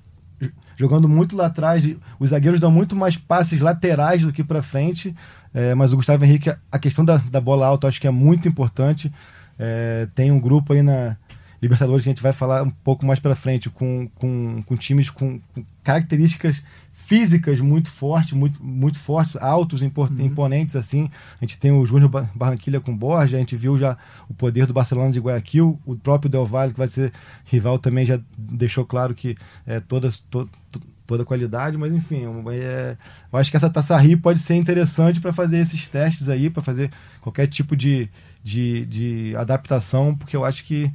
jogando 0.78 1.08
muito 1.08 1.36
lá 1.36 1.48
atrás. 1.48 1.88
Os 2.20 2.30
zagueiros 2.30 2.60
dão 2.60 2.72
muito 2.72 2.96
mais 2.96 3.18
passes 3.18 3.62
laterais 3.62 4.24
do 4.24 4.32
que 4.32 4.44
para 4.44 4.62
frente. 4.62 5.16
eh, 5.54 5.74
mas 5.76 5.94
o 5.94 5.96
Gustavo 5.96 6.24
Henrique, 6.24 6.50
a 6.72 6.80
questão 6.80 7.04
da, 7.04 7.18
da 7.18 7.42
bola 7.42 7.66
alta, 7.66 7.88
acho 7.88 8.00
que 8.00 8.08
é 8.08 8.12
muito 8.12 8.48
importante. 8.48 9.12
Eh, 9.58 10.08
tem 10.16 10.32
um 10.32 10.40
grupo 10.40 10.74
aí 10.74 10.82
na 10.82 11.18
Libertadores 11.62 12.04
que 12.04 12.10
a 12.10 12.14
gente 12.14 12.24
vai 12.24 12.32
falar 12.32 12.64
um 12.64 12.70
pouco 12.70 13.06
mais 13.06 13.20
para 13.20 13.36
frente, 13.36 13.70
com, 13.70 14.08
com, 14.16 14.64
com 14.66 14.78
times 14.78 15.10
com, 15.10 15.40
com 15.54 15.66
características 15.84 16.64
físicas 17.10 17.60
muito 17.60 17.90
fortes, 17.90 18.34
muito, 18.34 18.64
muito 18.64 19.00
fortes, 19.00 19.36
altos, 19.36 19.82
impor- 19.82 20.12
imponentes 20.20 20.76
assim. 20.76 21.10
A 21.42 21.44
gente 21.44 21.58
tem 21.58 21.72
o 21.72 21.84
Júnior 21.84 22.08
Ba- 22.08 22.30
Barranquilha 22.36 22.80
com 22.80 22.96
Borja, 22.96 23.36
a 23.36 23.40
gente 23.40 23.56
viu 23.58 23.80
já 23.80 23.98
o 24.30 24.34
poder 24.36 24.68
do 24.68 24.74
Barcelona 24.74 25.12
de 25.12 25.20
Guayaquil, 25.20 25.80
o 25.88 25.96
próprio 25.96 26.30
Del 26.30 26.46
Valle, 26.46 26.72
que 26.72 26.78
vai 26.78 26.88
ser 26.88 27.12
rival, 27.46 27.80
também 27.80 28.06
já 28.06 28.20
deixou 28.38 28.86
claro 28.86 29.16
que 29.16 29.36
é 29.66 29.80
toda, 29.80 30.12
to, 30.30 30.48
to- 30.72 30.82
toda 31.08 31.26
qualidade, 31.26 31.76
mas 31.76 31.92
enfim, 31.92 32.22
é, 32.52 32.96
eu 33.34 33.40
acho 33.40 33.50
que 33.50 33.58
essa 33.58 33.72
Taça 33.72 33.98
Rio 33.98 34.20
pode 34.20 34.38
ser 34.38 34.54
interessante 34.54 35.20
para 35.20 35.34
fazer 35.34 35.58
esses 35.58 35.90
testes 35.90 36.30
aí, 36.30 36.48
para 36.52 36.62
fazer 36.62 36.92
qualquer 37.22 37.48
tipo 37.48 37.76
de, 37.76 38.08
de, 38.44 38.86
de 38.86 39.36
adaptação, 39.36 40.16
porque 40.16 40.36
eu 40.38 40.46
acho 40.46 40.64
que 40.64 40.92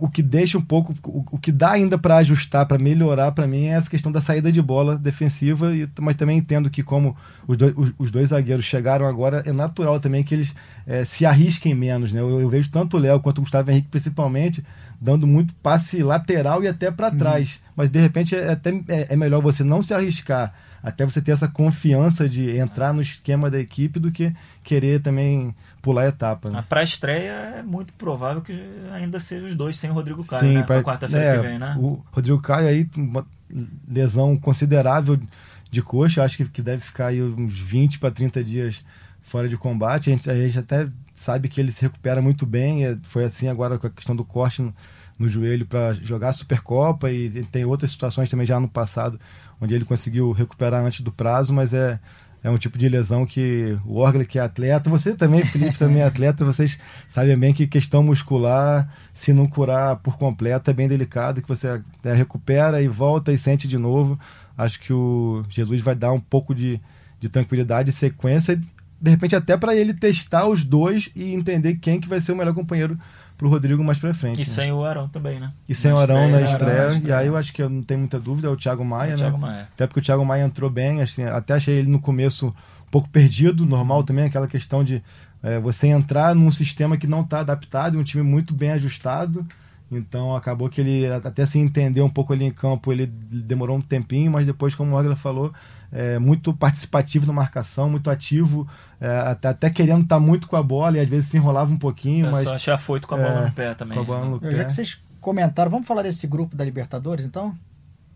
o 0.00 0.10
que 0.10 0.22
deixa 0.22 0.56
um 0.56 0.62
pouco, 0.62 0.94
o, 1.04 1.24
o 1.32 1.38
que 1.38 1.52
dá 1.52 1.72
ainda 1.72 1.98
para 1.98 2.16
ajustar, 2.16 2.66
para 2.66 2.78
melhorar 2.78 3.32
para 3.32 3.46
mim 3.46 3.66
é 3.66 3.74
essa 3.74 3.90
questão 3.90 4.10
da 4.10 4.20
saída 4.20 4.50
de 4.50 4.60
bola 4.60 4.96
defensiva, 4.96 5.74
e, 5.74 5.88
mas 6.00 6.16
também 6.16 6.38
entendo 6.38 6.70
que 6.70 6.82
como 6.82 7.16
os 7.46 7.56
dois, 7.56 7.74
os, 7.76 7.92
os 7.98 8.10
dois 8.10 8.30
zagueiros 8.30 8.64
chegaram 8.64 9.06
agora, 9.06 9.42
é 9.46 9.52
natural 9.52 10.00
também 10.00 10.22
que 10.22 10.34
eles 10.34 10.54
eh, 10.86 11.04
se 11.04 11.26
arrisquem 11.26 11.74
menos, 11.74 12.12
né? 12.12 12.20
Eu, 12.20 12.40
eu 12.40 12.48
vejo 12.48 12.70
tanto 12.70 12.96
o 12.96 13.00
Léo 13.00 13.20
quanto 13.20 13.38
o 13.38 13.42
Gustavo 13.42 13.70
Henrique 13.70 13.88
principalmente 13.88 14.64
dando 15.00 15.26
muito 15.26 15.54
passe 15.54 16.02
lateral 16.02 16.62
e 16.62 16.68
até 16.68 16.90
para 16.90 17.10
trás, 17.10 17.60
mas 17.74 17.90
de 17.90 17.98
repente 17.98 18.34
é 18.34 18.52
até 18.52 18.70
é, 18.88 19.06
é 19.10 19.16
melhor 19.16 19.40
você 19.40 19.62
não 19.64 19.82
se 19.82 19.94
arriscar 19.94 20.52
até 20.82 21.04
você 21.04 21.20
ter 21.20 21.32
essa 21.32 21.48
confiança 21.48 22.28
de 22.28 22.56
entrar 22.56 22.92
no 22.92 23.02
esquema 23.02 23.50
da 23.50 23.58
equipe 23.58 24.00
do 24.00 24.10
que 24.10 24.32
querer 24.62 25.00
também 25.00 25.54
pular 25.80 26.02
a 26.02 26.08
etapa. 26.08 26.50
Né? 26.50 26.64
Para 26.68 26.80
a 26.80 26.84
estreia 26.84 27.30
é 27.58 27.62
muito 27.62 27.92
provável 27.94 28.42
que 28.42 28.52
ainda 28.92 29.18
seja 29.20 29.46
os 29.46 29.54
dois 29.54 29.76
sem 29.76 29.90
o 29.90 29.94
Rodrigo 29.94 30.24
Caio, 30.26 30.40
Sim, 30.42 30.54
né? 30.58 30.62
pra- 30.62 30.76
Na 30.76 30.82
quarta-feira 30.84 31.24
é, 31.24 31.36
que 31.36 31.46
vem, 31.46 31.58
né? 31.58 31.74
O 31.78 32.02
Rodrigo 32.12 32.40
Caio 32.40 32.68
aí, 32.68 32.88
uma 32.96 33.26
lesão 33.88 34.36
considerável 34.36 35.18
de 35.70 35.82
coxa, 35.82 36.24
acho 36.24 36.36
que, 36.36 36.44
que 36.46 36.62
deve 36.62 36.82
ficar 36.82 37.08
aí 37.08 37.22
uns 37.22 37.58
20 37.58 37.98
para 37.98 38.10
30 38.10 38.42
dias 38.42 38.84
fora 39.22 39.48
de 39.48 39.56
combate. 39.56 40.10
A 40.10 40.12
gente, 40.14 40.30
a 40.30 40.34
gente 40.34 40.58
até 40.58 40.88
sabe 41.14 41.48
que 41.48 41.60
ele 41.60 41.70
se 41.70 41.82
recupera 41.82 42.20
muito 42.22 42.44
bem, 42.46 42.84
é, 42.86 42.96
foi 43.04 43.24
assim 43.24 43.48
agora 43.48 43.78
com 43.78 43.86
a 43.86 43.90
questão 43.90 44.16
do 44.16 44.24
corte 44.24 44.62
no, 44.62 44.74
no 45.18 45.28
joelho 45.28 45.66
para 45.66 45.92
jogar 45.94 46.30
a 46.30 46.32
Supercopa 46.32 47.10
e 47.10 47.44
tem 47.46 47.64
outras 47.64 47.90
situações 47.90 48.28
também 48.30 48.46
já 48.46 48.58
no 48.58 48.68
passado, 48.68 49.20
onde 49.60 49.74
ele 49.74 49.84
conseguiu 49.84 50.32
recuperar 50.32 50.82
antes 50.84 51.02
do 51.02 51.12
prazo, 51.12 51.52
mas 51.52 51.72
é 51.74 52.00
é 52.42 52.50
um 52.50 52.56
tipo 52.56 52.78
de 52.78 52.88
lesão 52.88 53.26
que 53.26 53.78
o 53.84 53.96
Orgler, 53.96 54.26
que 54.26 54.38
é 54.38 54.42
atleta, 54.42 54.88
você 54.88 55.14
também, 55.14 55.42
Felipe, 55.42 55.76
também 55.78 56.02
é 56.02 56.06
atleta, 56.06 56.44
vocês 56.44 56.78
sabem 57.10 57.38
bem 57.38 57.52
que 57.52 57.66
questão 57.66 58.02
muscular, 58.02 58.90
se 59.12 59.32
não 59.32 59.46
curar 59.46 59.96
por 59.96 60.16
completo, 60.16 60.70
é 60.70 60.74
bem 60.74 60.88
delicado, 60.88 61.42
que 61.42 61.48
você 61.48 61.82
é, 62.02 62.14
recupera 62.14 62.80
e 62.80 62.88
volta 62.88 63.32
e 63.32 63.38
sente 63.38 63.68
de 63.68 63.76
novo. 63.76 64.18
Acho 64.56 64.80
que 64.80 64.92
o 64.92 65.44
Jesus 65.48 65.80
vai 65.82 65.94
dar 65.94 66.12
um 66.12 66.20
pouco 66.20 66.54
de, 66.54 66.80
de 67.18 67.28
tranquilidade 67.28 67.90
e 67.90 67.92
sequência, 67.92 68.56
de 69.00 69.10
repente 69.10 69.36
até 69.36 69.56
para 69.56 69.74
ele 69.74 69.94
testar 69.94 70.46
os 70.46 70.64
dois 70.64 71.10
e 71.14 71.32
entender 71.34 71.76
quem 71.76 72.00
que 72.00 72.08
vai 72.08 72.20
ser 72.20 72.32
o 72.32 72.36
melhor 72.36 72.54
companheiro 72.54 72.98
pro 73.40 73.48
Rodrigo 73.48 73.82
mais 73.82 73.98
pra 73.98 74.12
frente. 74.12 74.36
E 74.36 74.40
né? 74.40 74.44
sem 74.44 74.70
o 74.70 74.84
Arão 74.84 75.08
também, 75.08 75.40
né? 75.40 75.50
E 75.66 75.74
sem 75.74 75.90
o 75.90 75.94
Na 75.94 76.02
Arão 76.02 76.28
na 76.28 76.42
estreia. 76.42 76.82
Arão 76.82 77.00
E 77.02 77.10
aí 77.10 77.26
eu 77.26 77.36
acho 77.38 77.54
que 77.54 77.62
eu 77.62 77.70
não 77.70 77.82
tenho 77.82 78.00
muita 78.00 78.20
dúvida, 78.20 78.48
é 78.48 78.50
o 78.50 78.56
Thiago 78.56 78.84
Maia, 78.84 79.12
É 79.12 79.14
o 79.14 79.16
né? 79.16 79.22
Thiago 79.22 79.38
Maia. 79.38 79.68
Até 79.72 79.86
porque 79.86 80.00
o 80.00 80.02
Thiago 80.02 80.24
Maia 80.26 80.44
entrou 80.44 80.68
bem, 80.68 81.00
assim, 81.00 81.24
até 81.24 81.54
achei 81.54 81.76
ele 81.76 81.88
no 81.88 81.98
começo 81.98 82.48
um 82.48 82.90
pouco 82.90 83.08
perdido, 83.08 83.64
normal 83.64 84.04
também, 84.04 84.26
aquela 84.26 84.46
questão 84.46 84.84
de 84.84 85.02
é, 85.42 85.58
você 85.58 85.86
entrar 85.86 86.34
num 86.34 86.52
sistema 86.52 86.98
que 86.98 87.06
não 87.06 87.22
está 87.22 87.40
adaptado, 87.40 87.96
e 87.96 87.98
um 87.98 88.04
time 88.04 88.22
muito 88.22 88.52
bem 88.52 88.72
ajustado. 88.72 89.46
Então 89.90 90.36
acabou 90.36 90.68
que 90.68 90.80
ele 90.80 91.06
até 91.06 91.44
se 91.44 91.58
entender 91.58 92.00
um 92.00 92.08
pouco 92.08 92.32
ali 92.32 92.44
em 92.44 92.52
campo, 92.52 92.92
ele 92.92 93.06
demorou 93.06 93.76
um 93.76 93.80
tempinho, 93.80 94.30
mas 94.30 94.46
depois, 94.46 94.74
como 94.74 94.92
o 94.92 94.94
Orgla 94.96 95.16
falou, 95.16 95.52
é, 95.90 96.16
muito 96.18 96.52
participativo 96.54 97.26
na 97.26 97.32
marcação, 97.32 97.90
muito 97.90 98.08
ativo, 98.08 98.68
é, 99.00 99.08
até, 99.08 99.48
até 99.48 99.68
querendo 99.68 100.02
estar 100.02 100.20
muito 100.20 100.46
com 100.46 100.54
a 100.54 100.62
bola 100.62 100.96
e 100.96 101.00
às 101.00 101.08
vezes 101.08 101.28
se 101.30 101.36
enrolava 101.36 101.72
um 101.72 101.76
pouquinho, 101.76 102.26
Eu 102.26 102.30
mas 102.32 102.44
só 102.44 102.54
achei 102.54 102.72
afoito 102.72 103.08
com 103.08 103.16
a 103.16 103.18
É, 103.18 103.22
bola 103.28 103.46
no 103.46 103.52
pé 103.52 103.74
também. 103.74 103.96
com 103.96 104.02
a 104.02 104.04
bola 104.06 104.26
no 104.26 104.38
pé. 104.40 104.54
Já 104.54 104.64
que 104.64 104.72
vocês 104.72 105.02
comentaram, 105.20 105.70
vamos 105.72 105.88
falar 105.88 106.02
desse 106.02 106.24
grupo 106.26 106.54
da 106.54 106.64
Libertadores, 106.64 107.24
então? 107.24 107.52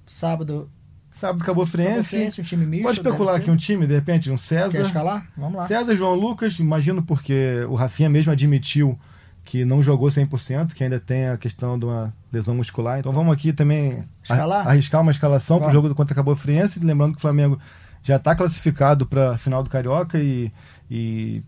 Sábado 0.06 0.70
Sábado 1.12 1.44
Cabo 1.44 1.64
Friense. 1.64 2.08
Friense, 2.10 2.40
um 2.40 2.44
time 2.44 2.66
misto, 2.66 2.84
Pode 2.84 2.98
especular 2.98 3.36
aqui 3.36 3.50
um 3.50 3.56
time, 3.56 3.86
de 3.86 3.94
repente, 3.94 4.30
um 4.30 4.36
César. 4.36 4.70
Quer 4.78 4.86
escalar? 4.86 5.26
Vamos 5.36 5.54
lá. 5.56 5.66
César 5.66 5.94
João 5.94 6.14
Lucas, 6.14 6.58
imagino 6.58 7.02
porque 7.02 7.64
o 7.68 7.74
Rafinha 7.74 8.10
mesmo 8.10 8.32
admitiu 8.32 8.98
que 9.44 9.64
não 9.64 9.82
jogou 9.82 10.10
100%, 10.10 10.74
que 10.74 10.82
ainda 10.84 10.98
tem 10.98 11.28
a 11.28 11.36
questão 11.36 11.78
de 11.78 11.84
uma 11.84 12.12
lesão 12.32 12.54
muscular. 12.54 12.98
Então 12.98 13.12
vamos 13.12 13.32
aqui 13.34 13.52
também 13.52 14.00
Escalar? 14.22 14.66
a- 14.66 14.70
arriscar 14.70 15.00
uma 15.02 15.10
escalação 15.12 15.58
para 15.60 15.68
o 15.68 15.72
jogo 15.72 15.88
do 15.88 15.94
contra 15.94 16.14
Cabo 16.14 16.34
Friense, 16.34 16.80
lembrando 16.80 17.12
que 17.12 17.18
o 17.18 17.20
Flamengo 17.22 17.58
já 18.02 18.16
está 18.16 18.34
classificado 18.34 19.06
para 19.06 19.32
a 19.34 19.38
final 19.38 19.62
do 19.62 19.70
Carioca 19.70 20.18
e, 20.18 20.52
e 20.90 21.42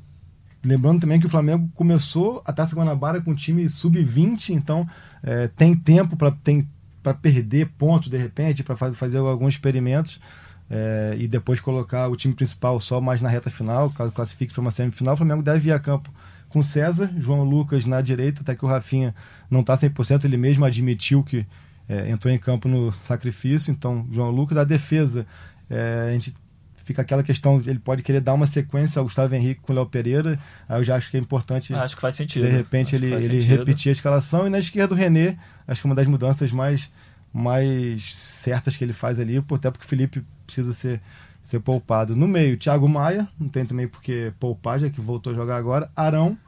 lembrando 0.64 1.00
também 1.00 1.20
que 1.20 1.26
o 1.26 1.30
Flamengo 1.30 1.70
começou 1.74 2.42
a 2.44 2.52
Taça 2.52 2.74
Guanabara 2.76 3.20
com 3.20 3.30
um 3.30 3.34
time 3.34 3.68
sub-20, 3.68 4.50
então 4.50 4.86
é, 5.22 5.48
tem 5.48 5.74
tempo 5.76 6.16
para 6.16 7.14
perder 7.14 7.68
pontos 7.78 8.08
de 8.08 8.16
repente, 8.16 8.62
para 8.62 8.76
fazer 8.76 9.18
alguns 9.18 9.54
experimentos. 9.54 10.20
é, 10.68 11.14
e 11.18 11.28
depois 11.28 11.60
colocar 11.60 12.08
o 12.08 12.16
time 12.16 12.34
principal 12.34 12.80
só 12.80 13.00
mais 13.00 13.20
na 13.22 13.28
reta 13.28 13.50
final, 13.50 13.90
caso 13.90 14.10
classifique 14.12 14.52
para 14.52 14.60
uma 14.60 14.70
semifinal, 14.72 15.14
o 15.14 15.16
Flamengo 15.16 15.42
deve 15.42 15.68
ir 15.68 15.72
a 15.72 15.78
campo 15.78 16.10
com 16.56 16.62
César, 16.62 17.10
João 17.18 17.44
Lucas 17.44 17.84
na 17.84 18.00
direita, 18.00 18.40
até 18.40 18.54
que 18.54 18.64
o 18.64 18.68
Rafinha 18.68 19.14
não 19.50 19.60
está 19.60 19.76
100%, 19.76 20.24
ele 20.24 20.38
mesmo 20.38 20.64
admitiu 20.64 21.22
que 21.22 21.46
é, 21.86 22.08
entrou 22.08 22.32
em 22.32 22.38
campo 22.38 22.66
no 22.66 22.90
sacrifício, 23.06 23.70
então 23.70 24.08
João 24.10 24.30
Lucas, 24.30 24.56
a 24.56 24.64
defesa, 24.64 25.26
é, 25.68 26.06
a 26.08 26.12
gente 26.12 26.34
fica 26.78 27.02
aquela 27.02 27.22
questão, 27.22 27.60
ele 27.66 27.78
pode 27.78 28.02
querer 28.02 28.22
dar 28.22 28.32
uma 28.32 28.46
sequência 28.46 28.98
ao 28.98 29.04
Gustavo 29.04 29.34
Henrique 29.34 29.60
com 29.60 29.70
o 29.70 29.76
Léo 29.76 29.84
Pereira, 29.84 30.40
aí 30.66 30.80
eu 30.80 30.84
já 30.84 30.96
acho 30.96 31.10
que 31.10 31.18
é 31.18 31.20
importante 31.20 31.74
Acho 31.74 31.94
que 31.94 32.00
faz 32.00 32.14
sentido. 32.14 32.46
de 32.46 32.50
repente 32.50 32.96
Acho 32.96 33.04
ele, 33.04 33.14
ele 33.14 33.42
sentido. 33.42 33.58
repetir 33.58 33.90
a 33.90 33.92
escalação. 33.92 34.46
E 34.46 34.50
na 34.50 34.58
esquerda 34.58 34.94
o 34.94 34.96
René, 34.96 35.36
acho 35.68 35.82
que 35.82 35.86
é 35.86 35.90
uma 35.90 35.94
das 35.94 36.06
mudanças 36.06 36.50
mais, 36.52 36.90
mais 37.30 38.14
certas 38.14 38.78
que 38.78 38.82
ele 38.82 38.94
faz 38.94 39.20
ali, 39.20 39.36
até 39.36 39.70
porque 39.70 39.84
o 39.84 39.88
Felipe 39.88 40.24
precisa 40.46 40.72
ser, 40.72 41.02
ser 41.42 41.60
poupado. 41.60 42.16
No 42.16 42.26
meio, 42.26 42.56
Thiago 42.56 42.88
Maia, 42.88 43.28
não 43.38 43.46
tem 43.46 43.66
também 43.66 43.86
porque 43.86 44.32
poupar, 44.40 44.80
já 44.80 44.88
que 44.88 45.02
voltou 45.02 45.34
a 45.34 45.36
jogar 45.36 45.58
agora. 45.58 45.90
Arão, 45.94 46.38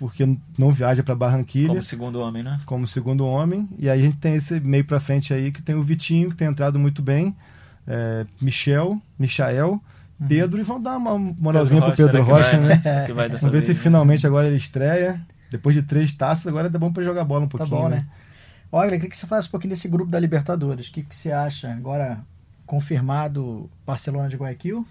porque 0.00 0.26
não 0.58 0.72
viaja 0.72 1.02
para 1.02 1.14
Barranquilha. 1.14 1.68
Como 1.68 1.82
segundo 1.82 2.18
homem, 2.20 2.42
né? 2.42 2.58
como 2.64 2.86
segundo 2.86 3.26
homem. 3.26 3.68
E 3.78 3.88
aí 3.88 4.00
a 4.00 4.02
gente 4.02 4.16
tem 4.16 4.34
esse 4.34 4.58
meio 4.58 4.84
pra 4.84 4.98
frente 4.98 5.32
aí 5.34 5.52
que 5.52 5.60
tem 5.62 5.74
o 5.76 5.82
Vitinho, 5.82 6.30
que 6.30 6.36
tem 6.36 6.48
entrado 6.48 6.78
muito 6.78 7.02
bem. 7.02 7.36
é, 7.86 8.26
Michel, 8.40 9.00
Michael, 9.18 9.80
Pedro. 10.26 10.58
E 10.58 10.64
vamos 10.64 10.82
dar 10.82 10.96
uma 10.96 11.18
moralzinha 11.18 11.82
pro 11.82 11.92
Pedro 11.92 12.12
será 12.12 12.24
que 12.24 12.30
Rocha, 12.30 12.58
vai, 12.58 12.60
né? 12.78 13.06
Que 13.06 13.12
vai 13.12 13.28
dessa 13.28 13.46
Vamos 13.46 13.52
ver 13.52 13.60
se 13.60 13.66
vez, 13.68 13.76
né? 13.78 13.82
finalmente 13.84 14.26
agora 14.26 14.46
ele 14.46 14.56
estreia. 14.56 15.20
Depois 15.50 15.74
de 15.76 15.82
três 15.82 16.12
taças, 16.12 16.46
agora 16.46 16.68
é 16.68 16.70
bom 16.70 16.92
pra 16.92 17.02
jogar 17.04 17.24
bola 17.24 17.44
um 17.44 17.48
Tá 17.48 17.58
pouquinho. 17.58 17.80
bom, 17.80 17.88
né? 17.88 18.06
Olha, 18.72 18.86
eu 18.88 18.92
queria 18.92 19.10
que 19.10 19.16
você 19.18 19.26
falasse 19.26 19.48
um 19.48 19.50
pouquinho 19.50 19.70
desse 19.70 19.88
grupo 19.88 20.10
da 20.10 20.18
Libertadores. 20.18 20.88
O 20.88 20.92
que, 20.92 21.02
que 21.02 21.14
você 21.14 21.30
acha 21.32 21.70
agora 21.72 22.20
confirmado 22.64 23.68
Barcelona 23.84 24.28
de 24.28 24.36
Guayaquil, 24.36 24.86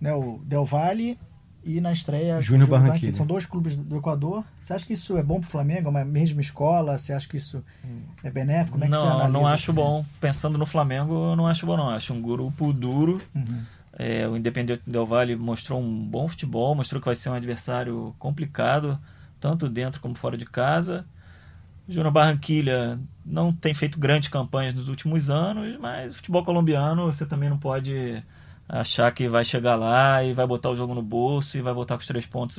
né, 0.00 0.12
o 0.14 0.40
Del 0.44 0.64
Valle 0.64 1.18
e 1.64 1.80
na 1.80 1.92
estreia 1.92 2.40
Júnior 2.40 2.68
o 2.68 2.70
Barranquilla. 2.70 3.14
São 3.14 3.26
dois 3.26 3.44
clubes 3.44 3.76
do 3.76 3.96
Equador. 3.96 4.44
Você 4.60 4.72
acha 4.72 4.86
que 4.86 4.92
isso 4.92 5.16
é 5.16 5.22
bom 5.22 5.40
pro 5.40 5.50
Flamengo? 5.50 5.88
É 5.88 5.90
uma 5.90 6.04
mesma 6.04 6.40
escola? 6.40 6.96
Você 6.96 7.12
acha 7.12 7.28
que 7.28 7.36
isso 7.36 7.64
é 8.22 8.30
benéfico? 8.30 8.72
Como 8.72 8.84
é 8.84 8.88
que 8.88 8.94
você 8.94 9.00
não, 9.00 9.14
analisa 9.14 9.32
não 9.32 9.46
acho 9.46 9.72
bom. 9.72 10.04
Pensando 10.20 10.56
no 10.56 10.66
Flamengo, 10.66 11.30
eu 11.30 11.36
não 11.36 11.46
acho 11.46 11.66
bom, 11.66 11.76
não. 11.76 11.90
Acho 11.90 12.14
um 12.14 12.22
grupo 12.22 12.72
duro. 12.72 13.20
Uhum. 13.34 13.62
É, 13.98 14.28
o 14.28 14.36
Independente 14.36 14.82
Del 14.86 15.04
Valle 15.04 15.34
mostrou 15.34 15.80
um 15.80 16.06
bom 16.06 16.28
futebol, 16.28 16.74
mostrou 16.74 17.00
que 17.00 17.06
vai 17.06 17.16
ser 17.16 17.30
um 17.30 17.34
adversário 17.34 18.14
complicado, 18.18 18.98
tanto 19.40 19.68
dentro 19.68 20.00
como 20.00 20.14
fora 20.14 20.38
de 20.38 20.46
casa. 20.46 21.04
O 21.88 21.92
Júnior 21.92 22.12
Barranquilha 22.12 22.98
não 23.24 23.52
tem 23.52 23.74
feito 23.74 23.98
grandes 23.98 24.28
campanhas 24.28 24.74
nos 24.74 24.88
últimos 24.88 25.30
anos, 25.30 25.76
mas 25.78 26.12
o 26.12 26.14
futebol 26.16 26.44
colombiano 26.44 27.06
você 27.06 27.26
também 27.26 27.48
não 27.48 27.58
pode 27.58 28.22
achar 28.68 29.10
que 29.12 29.28
vai 29.28 29.44
chegar 29.44 29.76
lá 29.76 30.22
e 30.22 30.32
vai 30.34 30.46
botar 30.46 30.68
o 30.70 30.76
jogo 30.76 30.94
no 30.94 31.02
bolso 31.02 31.56
e 31.56 31.62
vai 31.62 31.72
voltar 31.72 31.94
com 31.94 32.00
os 32.00 32.06
três 32.06 32.26
pontos 32.26 32.58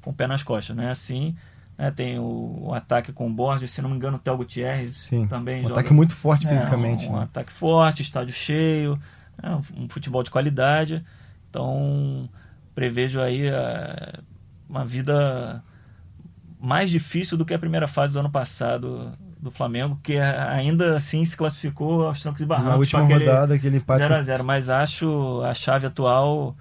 com 0.00 0.10
o 0.10 0.14
pé 0.14 0.26
nas 0.26 0.42
costas. 0.42 0.74
Não 0.74 0.84
é 0.84 0.90
assim. 0.90 1.36
né? 1.76 1.90
Tem 1.90 2.18
o, 2.18 2.68
o 2.68 2.74
ataque 2.74 3.12
com 3.12 3.26
o 3.26 3.30
Borges, 3.32 3.70
se 3.70 3.82
não 3.82 3.90
me 3.90 3.96
engano, 3.96 4.16
o 4.16 4.20
Theo 4.20 4.36
Gutierrez 4.38 4.96
Sim, 4.96 5.26
também 5.26 5.60
um 5.60 5.68
joga 5.68 5.80
ataque 5.80 5.92
muito 5.92 6.14
forte 6.14 6.46
É, 6.46 6.50
fisicamente. 6.50 7.06
um 7.08 7.16
né? 7.16 7.24
ataque 7.24 7.52
forte, 7.52 8.00
estádio 8.02 8.32
cheio, 8.34 8.98
né, 9.42 9.60
um, 9.76 9.84
um 9.84 9.88
futebol 9.88 10.22
de 10.22 10.30
qualidade. 10.30 11.04
Então, 11.50 12.28
prevejo 12.74 13.20
aí 13.20 13.46
eh, 13.48 14.18
uma 14.68 14.84
vida 14.84 15.62
mais 16.60 16.90
difícil 16.90 17.36
do 17.36 17.44
que 17.44 17.52
a 17.52 17.58
primeira 17.58 17.88
fase 17.88 18.12
do 18.12 18.20
ano 18.20 18.30
passado 18.30 19.12
do 19.40 19.50
Flamengo, 19.50 19.98
que 20.02 20.18
ainda 20.18 20.96
assim 20.96 21.24
se 21.24 21.36
classificou 21.36 22.06
aos 22.06 22.20
trancos 22.20 22.42
e 22.42 22.46
barrancos 22.46 22.70
Na 22.70 22.76
última 22.76 23.04
aquele 23.04 23.24
rodada, 23.24 23.54
aquele 23.54 23.76
empate. 23.78 24.00
0 24.00 24.14
a 24.14 24.22
0 24.22 24.44
mas 24.44 24.68
acho 24.68 25.42
a 25.42 25.54
chave 25.54 25.86
atual 25.86 26.56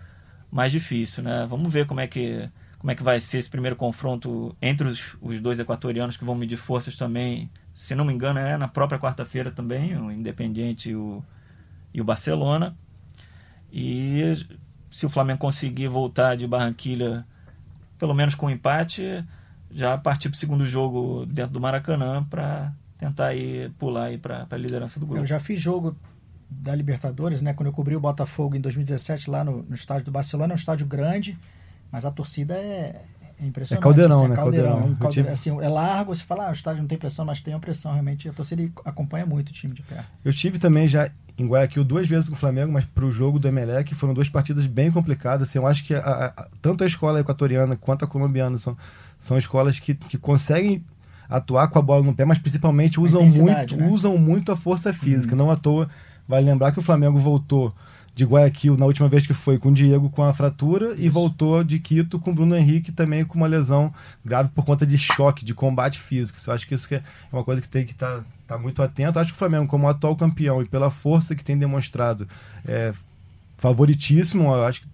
mais 0.51 0.71
difícil, 0.71 1.21
né? 1.23 1.45
Vamos 1.49 1.71
ver 1.71 1.85
como 1.85 1.99
é 1.99 2.07
que 2.07 2.49
como 2.79 2.91
é 2.91 2.95
que 2.95 3.03
vai 3.03 3.19
ser 3.19 3.39
esse 3.39 3.49
primeiro 3.49 3.75
confronto 3.75 4.55
entre 4.61 4.87
os, 4.87 5.17
os 5.21 5.41
dois 5.41 5.59
equatorianos 5.59 6.15
que 6.15 6.23
vão 6.23 6.33
medir 6.33 6.55
forças 6.55 6.95
também. 6.95 7.49
Se 7.73 7.93
não 7.93 8.05
me 8.05 8.13
engano, 8.13 8.39
é 8.39 8.55
na 8.55 8.69
própria 8.69 8.97
quarta-feira 8.97 9.51
também, 9.51 9.97
o 9.97 10.09
Independiente 10.09 10.91
e 10.91 10.95
o, 10.95 11.21
e 11.93 11.99
o 11.99 12.05
Barcelona. 12.05 12.73
E 13.69 14.33
se 14.89 15.05
o 15.05 15.09
Flamengo 15.09 15.39
conseguir 15.39 15.89
voltar 15.89 16.37
de 16.37 16.47
Barranquilha, 16.47 17.25
pelo 17.97 18.13
menos 18.13 18.33
com 18.33 18.45
um 18.45 18.49
empate, 18.49 19.25
já 19.71 19.97
partir 19.97 20.29
para 20.29 20.35
o 20.35 20.39
segundo 20.39 20.67
jogo 20.67 21.25
dentro 21.25 21.51
do 21.53 21.59
Maracanã 21.61 22.23
para 22.29 22.71
tentar 22.97 23.27
aí 23.27 23.69
pular 23.77 24.05
aí 24.05 24.17
para 24.17 24.45
a 24.49 24.57
liderança 24.57 24.99
do 24.99 25.05
grupo. 25.05 25.21
Eu 25.21 25.25
já 25.25 25.39
fiz 25.39 25.59
jogo 25.61 25.95
da 26.49 26.73
Libertadores, 26.75 27.41
né? 27.41 27.53
Quando 27.53 27.67
eu 27.67 27.73
cobri 27.73 27.95
o 27.95 27.99
Botafogo 27.99 28.55
em 28.55 28.61
2017 28.61 29.29
lá 29.29 29.43
no, 29.43 29.63
no 29.63 29.75
estádio 29.75 30.05
do 30.05 30.11
Barcelona, 30.11 30.53
é 30.53 30.55
um 30.55 30.57
estádio 30.57 30.87
grande, 30.87 31.37
mas 31.91 32.05
a 32.05 32.11
torcida 32.11 32.55
é, 32.55 33.03
é 33.39 33.45
impressionante. 33.45 33.81
É 33.81 33.83
caldeirão, 33.83 34.19
assim, 34.21 34.27
né? 34.29 34.35
caldeirão. 34.35 34.69
Caldeirão. 34.71 34.93
Um 34.93 34.95
caldeirão, 34.95 35.31
assim, 35.31 35.49
é 35.61 35.69
largo, 35.69 36.13
você 36.15 36.23
fala, 36.23 36.47
ah, 36.47 36.49
o 36.49 36.53
estádio 36.53 36.81
não 36.81 36.87
tem 36.87 36.97
pressão, 36.97 37.23
mas 37.23 37.39
tem 37.39 37.53
uma 37.53 37.59
pressão 37.59 37.91
realmente. 37.91 38.27
A 38.27 38.33
torcida 38.33 38.67
acompanha 38.83 39.25
muito 39.25 39.49
o 39.49 39.53
time 39.53 39.73
de 39.75 39.83
perto. 39.83 40.05
Eu 40.25 40.33
tive 40.33 40.57
também 40.57 40.87
já 40.87 41.11
em 41.37 41.47
Guayaquil 41.47 41.83
duas 41.85 42.07
vezes 42.07 42.27
com 42.27 42.35
o 42.35 42.37
Flamengo, 42.37 42.71
mas 42.73 42.83
para 42.83 43.05
o 43.05 43.11
jogo 43.11 43.39
do 43.39 43.47
Emelec 43.47 43.93
foram 43.95 44.13
duas 44.13 44.27
partidas 44.27 44.65
bem 44.65 44.91
complicadas. 44.91 45.47
Assim, 45.47 45.57
eu 45.59 45.65
acho 45.67 45.85
que 45.85 45.93
a- 45.93 46.33
a- 46.35 46.47
tanto 46.61 46.83
a 46.83 46.87
escola 46.87 47.19
equatoriana 47.21 47.77
quanto 47.77 48.03
a 48.03 48.07
colombiana 48.07 48.57
são, 48.57 48.75
são 49.19 49.37
escolas 49.37 49.79
que, 49.79 49.93
que 49.93 50.17
conseguem 50.17 50.83
atuar 51.29 51.67
com 51.67 51.77
a 51.77 51.81
bola 51.81 52.03
no 52.03 52.13
pé, 52.13 52.25
mas 52.25 52.39
principalmente 52.39 52.99
usam 52.99 53.23
muito, 53.23 53.75
né? 53.75 53.87
usam 53.87 54.17
muito 54.17 54.51
a 54.51 54.55
força 54.55 54.91
física. 54.91 55.35
Não 55.35 55.51
à 55.51 55.55
toa, 55.55 55.89
vale 56.27 56.45
lembrar 56.45 56.71
que 56.71 56.79
o 56.79 56.81
Flamengo 56.81 57.19
voltou 57.19 57.73
de 58.15 58.25
Guayaquil 58.25 58.75
na 58.75 58.85
última 58.85 59.07
vez 59.07 59.25
que 59.25 59.33
foi 59.33 59.57
com 59.57 59.69
o 59.69 59.73
Diego 59.73 60.09
com 60.09 60.23
a 60.23 60.33
fratura 60.33 60.93
e 60.97 61.07
voltou 61.07 61.63
de 61.63 61.79
Quito 61.79 62.19
com 62.19 62.31
o 62.31 62.33
Bruno 62.33 62.55
Henrique 62.55 62.91
também 62.91 63.23
com 63.23 63.37
uma 63.37 63.47
lesão 63.47 63.93
grave 64.25 64.49
por 64.49 64.65
conta 64.65 64.85
de 64.85 64.97
choque, 64.97 65.45
de 65.45 65.53
combate 65.53 65.99
físico. 65.99 66.37
Eu 66.45 66.53
acho 66.53 66.67
que 66.67 66.75
isso 66.75 66.93
é 66.93 67.01
uma 67.31 67.43
coisa 67.43 67.61
que 67.61 67.69
tem 67.69 67.85
que 67.85 67.93
estar 67.93 68.21
tá 68.45 68.57
muito 68.57 68.81
atento. 68.81 69.19
Acho 69.19 69.31
que 69.31 69.35
o 69.35 69.39
Flamengo, 69.39 69.67
como 69.67 69.87
atual 69.87 70.15
campeão 70.15 70.61
e 70.61 70.65
pela 70.65 70.91
força 70.91 71.33
que 71.33 71.43
tem 71.43 71.57
demonstrado, 71.57 72.27
é 72.65 72.93
favoritíssimo. 73.59 74.45
Eu 74.45 74.65
acho 74.65 74.81
que 74.81 74.87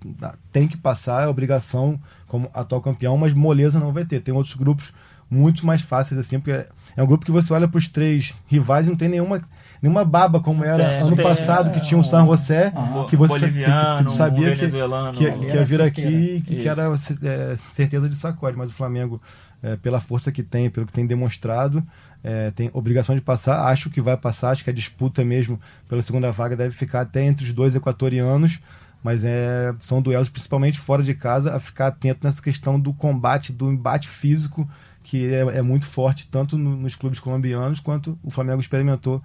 tem 0.51 0.67
que 0.67 0.75
passar, 0.75 1.23
é 1.23 1.27
obrigação 1.27 1.99
como 2.27 2.49
atual 2.53 2.81
campeão, 2.81 3.17
mas 3.17 3.33
moleza 3.33 3.79
não 3.79 3.93
vai 3.93 4.03
ter. 4.03 4.19
Tem 4.19 4.33
outros 4.33 4.55
grupos 4.55 4.91
muito 5.29 5.65
mais 5.65 5.81
fáceis 5.81 6.19
assim, 6.19 6.39
porque 6.39 6.67
é 6.95 7.03
um 7.03 7.07
grupo 7.07 7.25
que 7.25 7.31
você 7.31 7.51
olha 7.53 7.67
para 7.67 7.77
os 7.77 7.89
três 7.89 8.33
rivais 8.45 8.85
e 8.85 8.89
não 8.89 8.97
tem 8.97 9.09
nenhuma 9.09 9.41
nenhuma 9.81 10.05
baba 10.05 10.39
como 10.39 10.63
era 10.63 10.87
tem, 10.89 11.01
ano 11.01 11.15
tem, 11.15 11.25
passado 11.25 11.69
é, 11.69 11.71
que 11.73 11.81
tinha 11.81 11.99
o 11.99 12.03
San 12.03 12.25
José, 12.25 12.71
Aham. 12.75 13.05
que 13.05 13.15
você 13.15 13.51
que, 13.51 13.63
que 13.63 14.03
tu 14.03 14.11
sabia 14.11 14.51
um 14.51 15.11
que, 15.11 15.31
que, 15.31 15.45
que 15.45 15.55
ia 15.55 15.65
vir 15.65 15.81
aqui 15.81 16.01
e 16.01 16.41
que, 16.41 16.55
que 16.57 16.67
era 16.67 16.83
é, 16.83 17.55
certeza 17.73 18.07
de 18.07 18.15
sacode, 18.15 18.57
mas 18.57 18.71
o 18.71 18.73
Flamengo, 18.73 19.21
é, 19.65 19.75
pela 19.77 19.99
força 19.99 20.31
que 20.31 20.43
tem, 20.43 20.69
pelo 20.69 20.85
que 20.85 20.93
tem 20.93 21.07
demonstrado, 21.07 21.83
é, 22.23 22.51
tem 22.51 22.69
obrigação 22.73 23.15
de 23.15 23.21
passar. 23.21 23.65
Acho 23.67 23.89
que 23.89 23.99
vai 23.99 24.15
passar, 24.15 24.51
acho 24.51 24.63
que 24.63 24.69
a 24.69 24.73
disputa 24.73 25.23
mesmo 25.25 25.59
pela 25.89 26.01
segunda 26.01 26.31
vaga 26.31 26.55
deve 26.55 26.75
ficar 26.75 27.01
até 27.01 27.23
entre 27.23 27.43
os 27.45 27.51
dois 27.51 27.73
equatorianos, 27.75 28.59
mas 29.03 29.23
é, 29.25 29.73
são 29.79 30.01
duelos 30.01 30.29
principalmente 30.29 30.79
fora 30.79 31.01
de 31.03 31.13
casa, 31.15 31.55
a 31.55 31.59
ficar 31.59 31.87
atento 31.87 32.19
nessa 32.23 32.41
questão 32.41 32.79
do 32.79 32.93
combate, 32.93 33.51
do 33.51 33.71
embate 33.71 34.07
físico, 34.07 34.69
que 35.03 35.25
é, 35.33 35.39
é 35.57 35.61
muito 35.61 35.85
forte 35.85 36.27
tanto 36.29 36.57
no- 36.57 36.75
nos 36.75 36.95
clubes 36.95 37.19
colombianos 37.19 37.79
quanto 37.79 38.17
o 38.23 38.29
Flamengo 38.31 38.61
experimentou 38.61 39.21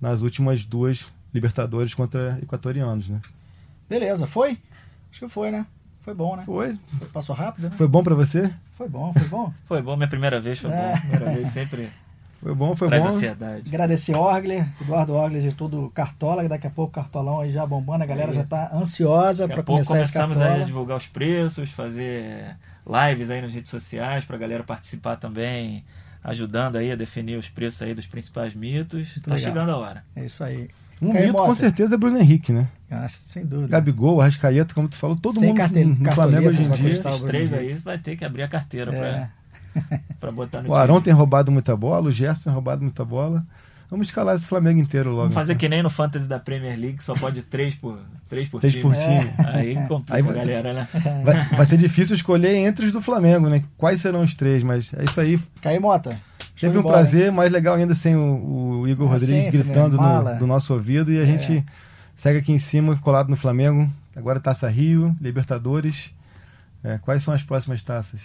nas 0.00 0.22
últimas 0.22 0.64
duas 0.66 1.06
Libertadores 1.32 1.92
contra 1.92 2.38
equatorianos, 2.40 3.08
né? 3.08 3.20
Beleza, 3.90 4.24
foi? 4.24 4.56
Acho 5.10 5.20
que 5.20 5.28
foi, 5.28 5.50
né? 5.50 5.66
Foi 6.04 6.14
bom, 6.14 6.36
né? 6.36 6.42
Foi, 6.44 6.76
Passou 7.12 7.34
rápido, 7.34 7.70
né? 7.70 7.76
foi 7.76 7.88
bom 7.88 8.02
pra 8.04 8.14
você? 8.14 8.52
Foi 8.76 8.88
bom, 8.88 9.12
foi 9.12 9.24
bom. 9.28 9.52
Foi 9.66 9.80
bom, 9.82 9.96
minha 9.96 10.08
primeira 10.08 10.40
vez 10.40 10.58
foi 10.58 10.70
É. 10.70 10.92
bom. 10.92 11.00
Primeira 11.00 11.30
vez 11.32 11.48
sempre 11.48 11.90
Foi 12.42 12.54
bom, 12.54 12.76
foi 12.76 12.88
traz 12.88 13.02
bom. 13.04 13.10
ansiedade. 13.10 13.62
Agradecer 13.68 14.14
Orgler, 14.14 14.66
Eduardo 14.80 15.14
Orgler 15.14 15.46
e 15.46 15.52
todo 15.52 15.84
o 15.86 15.90
Cartola, 15.90 16.42
que 16.42 16.48
daqui 16.48 16.66
a 16.66 16.70
pouco 16.70 16.90
o 16.90 16.94
Cartolão 16.94 17.40
aí 17.40 17.50
já 17.50 17.64
bombando, 17.64 18.02
a 18.04 18.06
galera 18.06 18.30
Aí. 18.32 18.36
já 18.36 18.44
tá 18.44 18.70
ansiosa 18.74 19.48
para 19.48 19.62
começar 19.62 20.00
esse 20.00 20.12
começamos 20.12 20.40
aí 20.40 20.62
a 20.62 20.64
divulgar 20.66 20.96
os 20.98 21.06
preços, 21.06 21.70
fazer 21.70 22.56
lives 22.86 23.30
aí 23.30 23.40
nas 23.40 23.52
redes 23.52 23.70
sociais 23.70 24.24
para 24.26 24.36
a 24.36 24.38
galera 24.38 24.62
participar 24.62 25.16
também 25.16 25.82
ajudando 26.22 26.76
aí 26.76 26.90
a 26.92 26.96
definir 26.96 27.38
os 27.38 27.48
preços 27.48 27.80
aí 27.82 27.94
dos 27.94 28.06
principais 28.06 28.54
mitos. 28.54 29.08
Muito 29.08 29.22
tá 29.22 29.34
legal. 29.34 29.38
chegando 29.50 29.70
a 29.70 29.76
hora. 29.76 30.04
É 30.16 30.24
isso 30.24 30.42
aí. 30.44 30.68
Um 31.02 31.12
Caio 31.12 31.26
mito 31.26 31.36
com 31.38 31.46
Mota. 31.48 31.58
certeza 31.60 31.94
é 31.94 31.98
Bruno 31.98 32.18
Henrique, 32.18 32.52
né? 32.52 32.68
Acho, 32.90 33.16
sem 33.18 33.44
dúvida. 33.44 33.68
Gabigol, 33.68 34.20
Arrascaeta, 34.20 34.72
como 34.74 34.88
tu 34.88 34.96
falou, 34.96 35.16
todo 35.16 35.38
Sem 35.40 35.48
mundo 35.48 35.56
carte- 35.58 35.84
no 35.84 36.12
Flamengo 36.12 36.48
hoje 36.48 36.62
em 36.62 36.70
dia. 36.70 36.88
Esses 36.90 37.20
três 37.22 37.52
aí 37.52 37.76
você 37.76 37.82
vai 37.82 37.98
ter 37.98 38.16
que 38.16 38.24
abrir 38.24 38.42
a 38.44 38.48
carteira 38.48 38.94
É. 38.94 39.28
pra, 39.74 40.00
pra 40.20 40.32
botar 40.32 40.62
no 40.62 40.70
O 40.70 40.74
Arão 40.74 40.94
time. 40.96 41.04
tem 41.06 41.14
roubado 41.14 41.50
muita 41.50 41.76
bola, 41.76 42.08
o 42.08 42.12
Gerson 42.12 42.44
tem 42.44 42.52
roubado 42.52 42.82
muita 42.82 43.04
bola. 43.04 43.44
Vamos 43.90 44.06
escalar 44.06 44.34
esse 44.36 44.46
Flamengo 44.46 44.80
inteiro 44.80 45.10
logo. 45.10 45.22
Vamos 45.22 45.34
fazer 45.34 45.52
então. 45.52 45.60
que 45.60 45.68
nem 45.68 45.82
no 45.82 45.90
Fantasy 45.90 46.26
da 46.26 46.38
Premier 46.38 46.78
League, 46.78 47.02
só 47.04 47.12
pode 47.14 47.42
três 47.42 47.74
por, 47.74 47.98
três 48.28 48.48
por 48.48 48.60
Três 48.60 48.72
time. 48.72 48.82
por 48.82 48.94
time. 48.96 49.30
Aí 49.46 49.74
complica 49.86 50.14
Aí 50.14 50.20
a 50.22 50.24
vai- 50.24 50.34
galera, 50.34 50.72
né? 50.72 50.88
Vai, 51.22 51.44
vai 51.48 51.66
ser 51.66 51.76
difícil 51.76 52.16
escolher 52.16 52.54
entre 52.56 52.86
os 52.86 52.92
do 52.92 53.00
Flamengo, 53.00 53.48
né? 53.48 53.62
Quais 53.76 54.00
serão 54.00 54.22
os 54.22 54.34
três, 54.34 54.62
mas 54.62 54.92
é 54.94 55.04
isso 55.04 55.20
aí. 55.20 55.38
Caio 55.60 55.80
Mota. 55.82 56.18
Sempre 56.56 56.78
um 56.78 56.82
prazer, 56.82 57.32
mais 57.32 57.50
legal 57.50 57.74
ainda 57.74 57.94
sem 57.94 58.14
o, 58.16 58.80
o 58.80 58.88
Igor 58.88 59.08
Ah, 59.08 59.12
Rodrigues 59.12 59.44
sempre, 59.44 59.58
gritando 59.62 59.96
né? 59.96 60.02
Mala. 60.02 60.32
no, 60.34 60.38
do 60.40 60.46
nosso 60.46 60.72
ouvido 60.72 61.12
e 61.12 61.20
a 61.20 61.24
gente 61.24 61.64
segue 62.16 62.38
aqui 62.38 62.52
em 62.52 62.58
cima, 62.58 62.96
colado 62.98 63.28
no 63.28 63.36
Flamengo. 63.36 63.90
Agora 64.14 64.38
Taça 64.38 64.68
Rio, 64.68 65.14
Libertadores. 65.20 66.12
É, 66.82 66.98
quais 66.98 67.22
são 67.22 67.34
as 67.34 67.42
próximas 67.42 67.82
taças? 67.82 68.20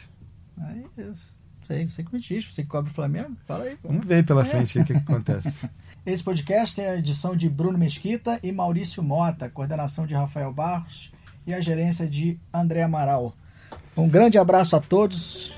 hein? 0.59 0.85
Aí, 0.97 1.05
eu 1.05 1.13
sei, 1.63 1.85
você 1.87 2.03
que 2.03 2.13
me 2.13 2.19
diz, 2.19 2.45
você 2.45 2.61
que 2.61 2.67
cobre 2.69 2.91
o 2.91 2.93
Flamengo, 2.93 3.31
fala 3.47 3.63
aí. 3.63 3.75
pô. 3.81 3.87
Vamos 3.87 4.05
ver 4.05 4.23
pela 4.25 4.43
frente 4.45 4.77
aí 4.77 4.83
o 4.83 4.87
que, 4.87 4.93
que 4.93 4.99
acontece. 4.99 5.69
Esse 6.05 6.23
podcast 6.23 6.75
tem 6.75 6.85
a 6.85 6.95
edição 6.97 7.35
de 7.35 7.49
Bruno 7.49 7.77
Mesquita 7.77 8.39
e 8.43 8.51
Maurício 8.51 9.01
Mota, 9.03 9.49
coordenação 9.49 10.05
de 10.05 10.13
Rafael 10.15 10.51
Barros 10.53 11.11
e 11.47 11.53
a 11.53 11.61
gerência 11.61 12.07
de 12.07 12.37
André 12.53 12.83
Amaral. 12.83 13.35
Um 13.97 14.07
grande 14.07 14.37
abraço 14.37 14.75
a 14.75 14.79
todos. 14.79 15.53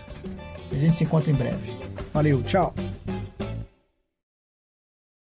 A 0.72 0.76
gente 0.76 0.96
se 0.96 1.04
encontra 1.04 1.32
em 1.32 1.36
breve. 1.36 1.78
Valeu, 2.14 2.42
tchau! 2.44 2.74